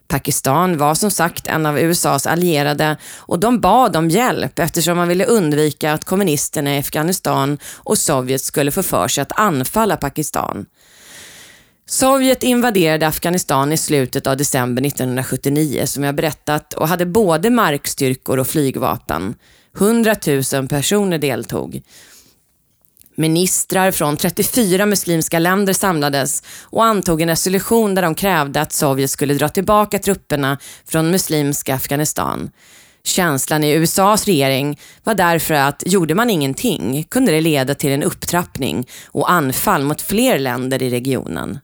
Pakistan 0.08 0.78
var 0.78 0.96
som 0.96 1.12
sagt 1.12 1.48
en 1.48 1.66
av 1.66 1.80
USAs 1.80 2.28
allierade 2.28 2.98
och 3.18 3.40
de 3.40 3.60
bad 3.60 3.96
om 3.96 4.10
hjälp 4.10 4.60
eftersom 4.60 4.98
man 4.98 5.08
ville 5.08 5.26
undvika 5.26 5.94
att 5.94 6.06
kommunisterna 6.06 6.76
i 6.76 6.80
Afghanistan 6.80 7.58
och 7.76 7.98
Sovjet 7.98 8.42
skulle 8.42 8.72
få 8.72 8.84
för 8.84 9.08
sig 9.08 9.22
att 9.22 9.40
anfalla 9.40 9.98
Pakistan. 9.98 10.66
Sovjet 11.90 12.44
invaderade 12.44 13.08
Afghanistan 13.08 13.74
i 13.74 13.78
slutet 13.78 14.28
av 14.28 14.38
december 14.38 14.86
1979 14.86 15.86
som 15.86 16.04
jag 16.04 16.16
berättat 16.16 16.74
och 16.74 16.88
hade 16.88 17.06
både 17.06 17.50
markstyrkor 17.50 18.40
och 18.40 18.48
flygvapen. 18.48 19.36
100 19.78 20.16
000 20.54 20.68
personer 20.68 21.18
deltog. 21.18 21.82
Ministrar 23.16 23.92
från 23.92 24.18
34 24.18 24.86
muslimska 24.86 25.40
länder 25.40 25.74
samlades 25.74 26.44
och 26.64 26.86
antog 26.86 27.22
en 27.22 27.30
resolution 27.30 27.96
där 27.96 28.02
de 28.02 28.16
krävde 28.16 28.62
att 28.62 28.74
Sovjet 28.74 29.12
skulle 29.12 29.34
dra 29.34 29.50
tillbaka 29.50 30.00
trupperna 30.00 30.58
från 30.86 31.12
muslimska 31.12 31.76
Afghanistan. 31.76 32.50
Känslan 33.04 33.64
i 33.64 33.74
USAs 33.74 34.26
regering 34.26 34.80
var 35.04 35.16
därför 35.16 35.54
att 35.54 35.84
gjorde 35.86 36.16
man 36.16 36.30
ingenting 36.30 37.04
kunde 37.10 37.32
det 37.32 37.42
leda 37.42 37.76
till 37.76 37.92
en 37.92 38.04
upptrappning 38.04 38.88
och 39.06 39.32
anfall 39.32 39.84
mot 39.84 40.02
fler 40.02 40.40
länder 40.40 40.84
i 40.84 40.90
regionen. 40.90 41.60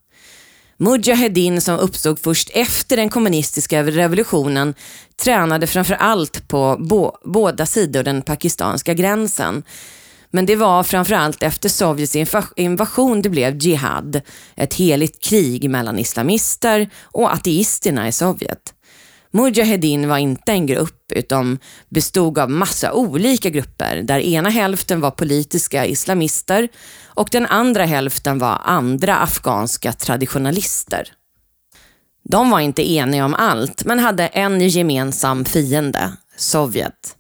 Mujahedin 0.83 1.61
som 1.61 1.79
uppstod 1.79 2.19
först 2.19 2.49
efter 2.53 2.97
den 2.97 3.09
kommunistiska 3.09 3.83
revolutionen 3.83 4.73
tränade 5.15 5.67
framför 5.67 5.93
allt 5.93 6.47
på 6.47 6.77
båda 7.23 7.65
sidor 7.65 8.03
den 8.03 8.21
pakistanska 8.21 8.93
gränsen. 8.93 9.63
Men 10.31 10.45
det 10.45 10.55
var 10.55 10.83
framförallt 10.83 11.43
efter 11.43 11.69
Sovjets 11.69 12.15
invasion 12.55 13.21
det 13.21 13.29
blev 13.29 13.57
jihad, 13.57 14.21
ett 14.55 14.73
heligt 14.73 15.23
krig 15.23 15.69
mellan 15.69 15.99
islamister 15.99 16.89
och 17.01 17.33
ateisterna 17.33 18.07
i 18.07 18.11
Sovjet. 18.11 18.72
Mujahedin 19.33 20.09
var 20.09 20.17
inte 20.17 20.51
en 20.51 20.65
grupp 20.65 21.11
utan 21.11 21.59
bestod 21.89 22.37
av 22.37 22.49
massa 22.49 22.93
olika 22.93 23.49
grupper 23.49 24.01
där 24.01 24.19
ena 24.19 24.49
hälften 24.49 25.01
var 25.01 25.11
politiska 25.11 25.85
islamister 25.85 26.67
och 27.05 27.29
den 27.31 27.45
andra 27.45 27.85
hälften 27.85 28.39
var 28.39 28.61
andra 28.65 29.17
afghanska 29.17 29.93
traditionalister. 29.93 31.07
De 32.29 32.49
var 32.49 32.59
inte 32.59 32.91
eniga 32.91 33.25
om 33.25 33.33
allt 33.33 33.85
men 33.85 33.99
hade 33.99 34.27
en 34.27 34.67
gemensam 34.67 35.45
fiende, 35.45 36.11
Sovjet. 36.37 37.15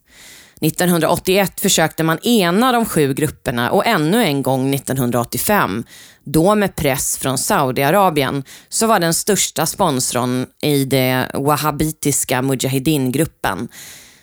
1981 0.63 1.59
försökte 1.59 2.03
man 2.03 2.19
ena 2.19 2.71
de 2.71 2.85
sju 2.85 3.13
grupperna 3.13 3.71
och 3.71 3.85
ännu 3.85 4.23
en 4.23 4.43
gång 4.43 4.73
1985, 4.73 5.83
då 6.23 6.55
med 6.55 6.75
press 6.75 7.17
från 7.17 7.37
Saudiarabien, 7.37 8.43
så 8.69 8.87
var 8.87 8.99
den 8.99 9.13
största 9.13 9.65
sponsorn 9.65 10.45
i 10.61 10.85
det 10.85 11.27
wahhabitiska 11.33 12.41
Mujahedin-gruppen. 12.41 13.67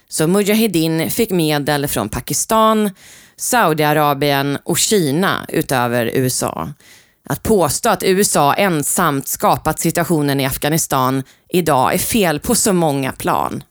Så 0.09 0.27
Mujahedin 0.27 1.11
fick 1.11 1.31
medel 1.31 1.89
från 1.89 2.09
Pakistan, 2.09 2.91
Saudiarabien 3.37 4.59
och 4.65 4.79
Kina 4.79 5.47
utöver 5.49 6.07
USA. 6.07 6.69
Att 7.29 7.43
påstå 7.43 7.89
att 7.89 8.03
USA 8.03 8.55
ensamt 8.55 9.29
skapat 9.29 9.79
situationen 9.79 10.41
i 10.41 10.47
Afghanistan 10.47 11.23
idag 11.49 11.95
är 11.95 11.99
fel 11.99 12.41
på 12.41 12.55
så 12.55 12.73
många 12.73 13.13
plan. 13.13 13.63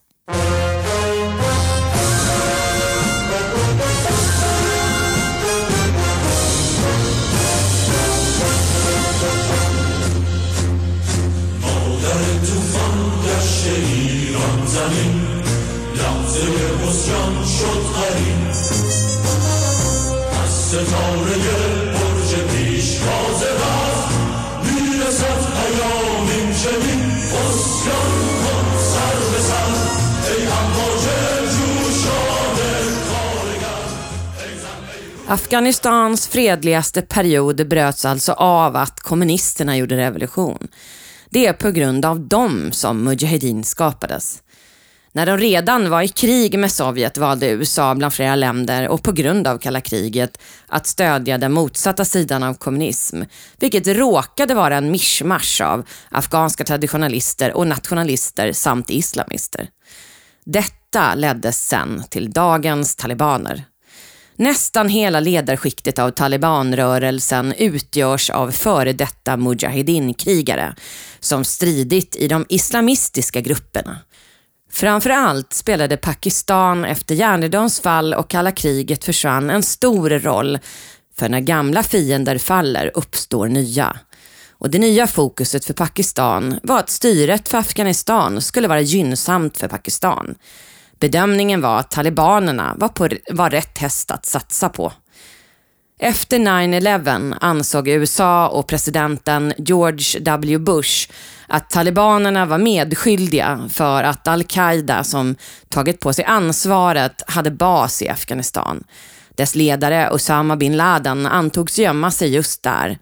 Afghanistans 35.28 36.28
fredligaste 36.28 37.02
period 37.02 37.68
bröts 37.68 38.06
alltså 38.06 38.32
av 38.32 38.76
att 38.76 39.00
kommunisterna 39.00 39.78
gjorde 39.78 39.98
revolution. 39.98 40.68
Det 41.30 41.48
är 41.48 41.54
på 41.54 41.72
grund 41.72 42.06
av 42.06 42.20
dem 42.20 42.72
som 42.72 43.04
Mujahedin 43.04 43.64
skapades. 43.64 44.42
När 45.12 45.26
de 45.26 45.38
redan 45.38 45.90
var 45.90 46.02
i 46.02 46.08
krig 46.08 46.60
med 46.60 46.72
Sovjet 46.72 47.18
valde 47.18 47.50
USA 47.50 47.96
bland 47.96 48.14
flera 48.14 48.36
länder 48.36 48.88
och 48.88 49.04
på 49.04 49.12
grund 49.12 49.48
av 49.48 49.58
kalla 49.58 49.82
kriget 49.82 50.42
att 50.68 50.88
stödja 50.88 51.38
den 51.38 51.52
motsatta 51.52 52.06
sidan 52.06 52.44
av 52.44 52.54
kommunism, 52.54 53.22
vilket 53.60 53.88
råkade 53.88 54.54
vara 54.54 54.78
en 54.78 54.92
mischmasch 54.92 55.62
av 55.62 55.88
afghanska 56.10 56.64
traditionalister 56.64 57.54
och 57.54 57.68
nationalister 57.68 58.52
samt 58.52 58.90
islamister. 58.90 59.70
Detta 60.46 61.16
ledde 61.16 61.52
sen 61.52 62.04
till 62.10 62.32
dagens 62.32 62.96
talibaner. 62.96 63.64
Nästan 64.36 64.90
hela 64.90 65.20
ledarskiktet 65.20 66.00
av 66.00 66.12
talibanrörelsen 66.12 67.54
utgörs 67.58 68.30
av 68.30 68.52
före 68.52 68.94
detta 68.94 69.38
mujahedin-krigare 69.38 70.76
som 71.20 71.44
stridit 71.44 72.16
i 72.16 72.28
de 72.28 72.46
islamistiska 72.50 73.42
grupperna. 73.42 73.98
Framför 74.72 75.10
allt 75.10 75.54
spelade 75.54 75.98
Pakistan 75.98 76.86
efter 76.86 77.16
järnridåns 77.16 77.80
fall 77.80 78.14
och 78.14 78.30
kalla 78.30 78.52
kriget 78.52 79.04
försvann 79.06 79.50
en 79.50 79.64
stor 79.64 80.10
roll 80.10 80.60
för 81.16 81.30
när 81.30 81.40
gamla 81.40 81.84
fiender 81.84 82.38
faller 82.38 82.92
uppstår 82.94 83.48
nya. 83.48 83.98
Och 84.52 84.70
det 84.70 84.80
nya 84.80 85.08
fokuset 85.08 85.66
för 85.66 85.74
Pakistan 85.74 86.60
var 86.64 86.80
att 86.80 86.90
styret 86.90 87.50
för 87.50 87.58
Afghanistan 87.58 88.42
skulle 88.42 88.68
vara 88.68 88.82
gynnsamt 88.82 89.58
för 89.58 89.68
Pakistan. 89.68 90.36
Bedömningen 91.00 91.62
var 91.62 91.80
att 91.80 91.92
talibanerna 91.92 92.76
var, 92.78 92.88
på, 92.88 93.10
var 93.32 93.50
rätt 93.50 93.78
häst 93.78 94.12
att 94.12 94.26
satsa 94.26 94.70
på. 94.70 94.94
Efter 96.02 96.40
9-11 96.40 97.38
ansåg 97.42 97.88
USA 97.88 98.48
och 98.48 98.68
presidenten 98.68 99.54
George 99.58 100.20
W. 100.20 100.58
Bush 100.58 101.10
att 101.48 101.70
talibanerna 101.70 102.46
var 102.46 102.58
medskyldiga 102.58 103.70
för 103.70 104.04
att 104.04 104.28
al-Qaida 104.28 105.04
som 105.04 105.36
tagit 105.70 106.00
på 106.00 106.14
sig 106.14 106.26
ansvaret 106.26 107.24
hade 107.28 107.52
bas 107.52 108.02
i 108.02 108.10
Afghanistan. 108.10 108.84
Dess 109.36 109.56
ledare 109.56 110.10
Osama 110.12 110.56
bin 110.56 110.78
Laden 110.78 111.26
antogs 111.26 111.80
gömma 111.80 112.12
sig 112.12 112.34
just 112.34 112.64
där. 112.64 112.98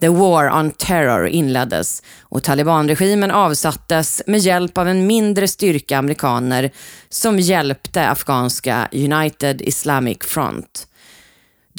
The 0.00 0.08
War 0.08 0.58
on 0.58 0.70
Terror 0.70 1.26
inleddes 1.26 2.02
och 2.20 2.42
talibanregimen 2.42 3.30
avsattes 3.30 4.22
med 4.26 4.40
hjälp 4.40 4.78
av 4.78 4.88
en 4.88 5.06
mindre 5.06 5.48
styrka 5.48 5.98
amerikaner 5.98 6.70
som 7.08 7.38
hjälpte 7.38 8.08
afghanska 8.08 8.88
United 8.92 9.62
Islamic 9.62 10.18
Front. 10.20 10.88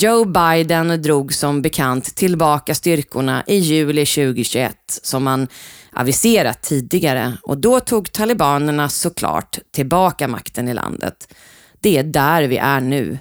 Joe 0.02 0.26
Biden 0.26 1.02
drog 1.02 1.34
som 1.34 1.62
bekant 1.62 2.16
tillbaka 2.16 2.76
styrkorna 2.76 3.44
i 3.48 3.58
juli 3.58 4.06
2021 4.06 4.76
som 4.88 5.24
man 5.24 5.48
aviserat 5.92 6.62
tidigare 6.62 7.38
och 7.44 7.58
då 7.58 7.80
tog 7.80 8.12
talibanerna 8.12 8.90
såklart 8.90 9.60
tillbaka 9.72 10.28
makten 10.28 10.68
i 10.68 10.74
landet. 10.74 11.34
Det 11.82 11.98
är 11.98 12.04
där 12.04 12.44
vi 12.44 12.58
är 12.58 12.82
nu. 12.82 13.18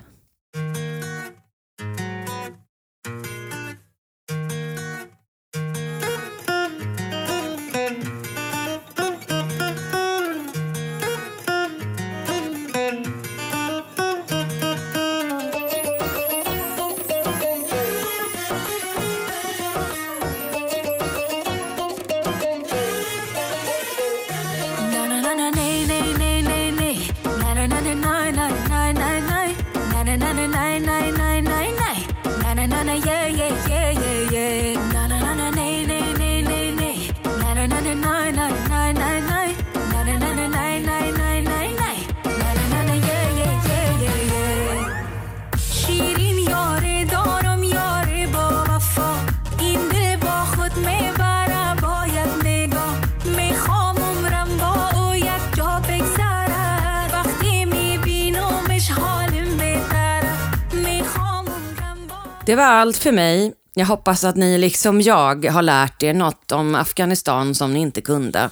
Det 62.48 62.56
var 62.56 62.64
allt 62.64 62.96
för 62.96 63.12
mig. 63.12 63.52
Jag 63.74 63.86
hoppas 63.86 64.24
att 64.24 64.36
ni 64.36 64.58
liksom 64.58 65.00
jag 65.00 65.44
har 65.44 65.62
lärt 65.62 66.02
er 66.02 66.14
något 66.14 66.52
om 66.52 66.74
Afghanistan 66.74 67.54
som 67.54 67.74
ni 67.74 67.80
inte 67.80 68.00
kunde. 68.00 68.50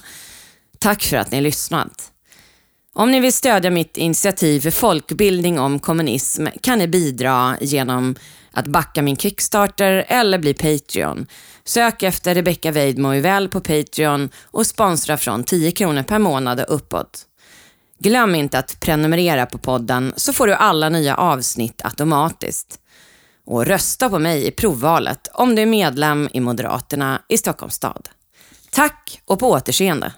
Tack 0.79 1.03
för 1.03 1.17
att 1.17 1.31
ni 1.31 1.41
lyssnat. 1.41 2.11
Om 2.93 3.11
ni 3.11 3.19
vill 3.19 3.33
stödja 3.33 3.71
mitt 3.71 3.97
initiativ 3.97 4.61
för 4.61 4.71
folkbildning 4.71 5.59
om 5.59 5.79
kommunism 5.79 6.47
kan 6.61 6.79
ni 6.79 6.87
bidra 6.87 7.57
genom 7.61 8.15
att 8.51 8.67
backa 8.67 9.01
min 9.01 9.17
Kickstarter 9.17 10.05
eller 10.07 10.39
bli 10.39 10.53
Patreon. 10.53 11.27
Sök 11.63 12.03
efter 12.03 12.35
Rebecca 12.35 12.71
Weidmo 12.71 13.21
väl 13.21 13.49
på 13.49 13.61
Patreon 13.61 14.29
och 14.43 14.67
sponsra 14.67 15.17
från 15.17 15.43
10 15.43 15.71
kronor 15.71 16.03
per 16.03 16.19
månad 16.19 16.59
och 16.59 16.75
uppåt. 16.75 17.21
Glöm 17.99 18.35
inte 18.35 18.59
att 18.59 18.79
prenumerera 18.79 19.45
på 19.45 19.57
podden 19.57 20.13
så 20.15 20.33
får 20.33 20.47
du 20.47 20.53
alla 20.53 20.89
nya 20.89 21.15
avsnitt 21.15 21.81
automatiskt. 21.83 22.79
Och 23.47 23.65
rösta 23.65 24.09
på 24.09 24.19
mig 24.19 24.47
i 24.47 24.51
provvalet 24.51 25.27
om 25.33 25.55
du 25.55 25.61
är 25.61 25.65
medlem 25.65 26.29
i 26.33 26.39
Moderaterna 26.39 27.21
i 27.29 27.37
Stockholms 27.37 27.73
stad. 27.73 28.09
Tack 28.71 29.21
och 29.25 29.39
på 29.39 29.51
återseende! 29.51 30.13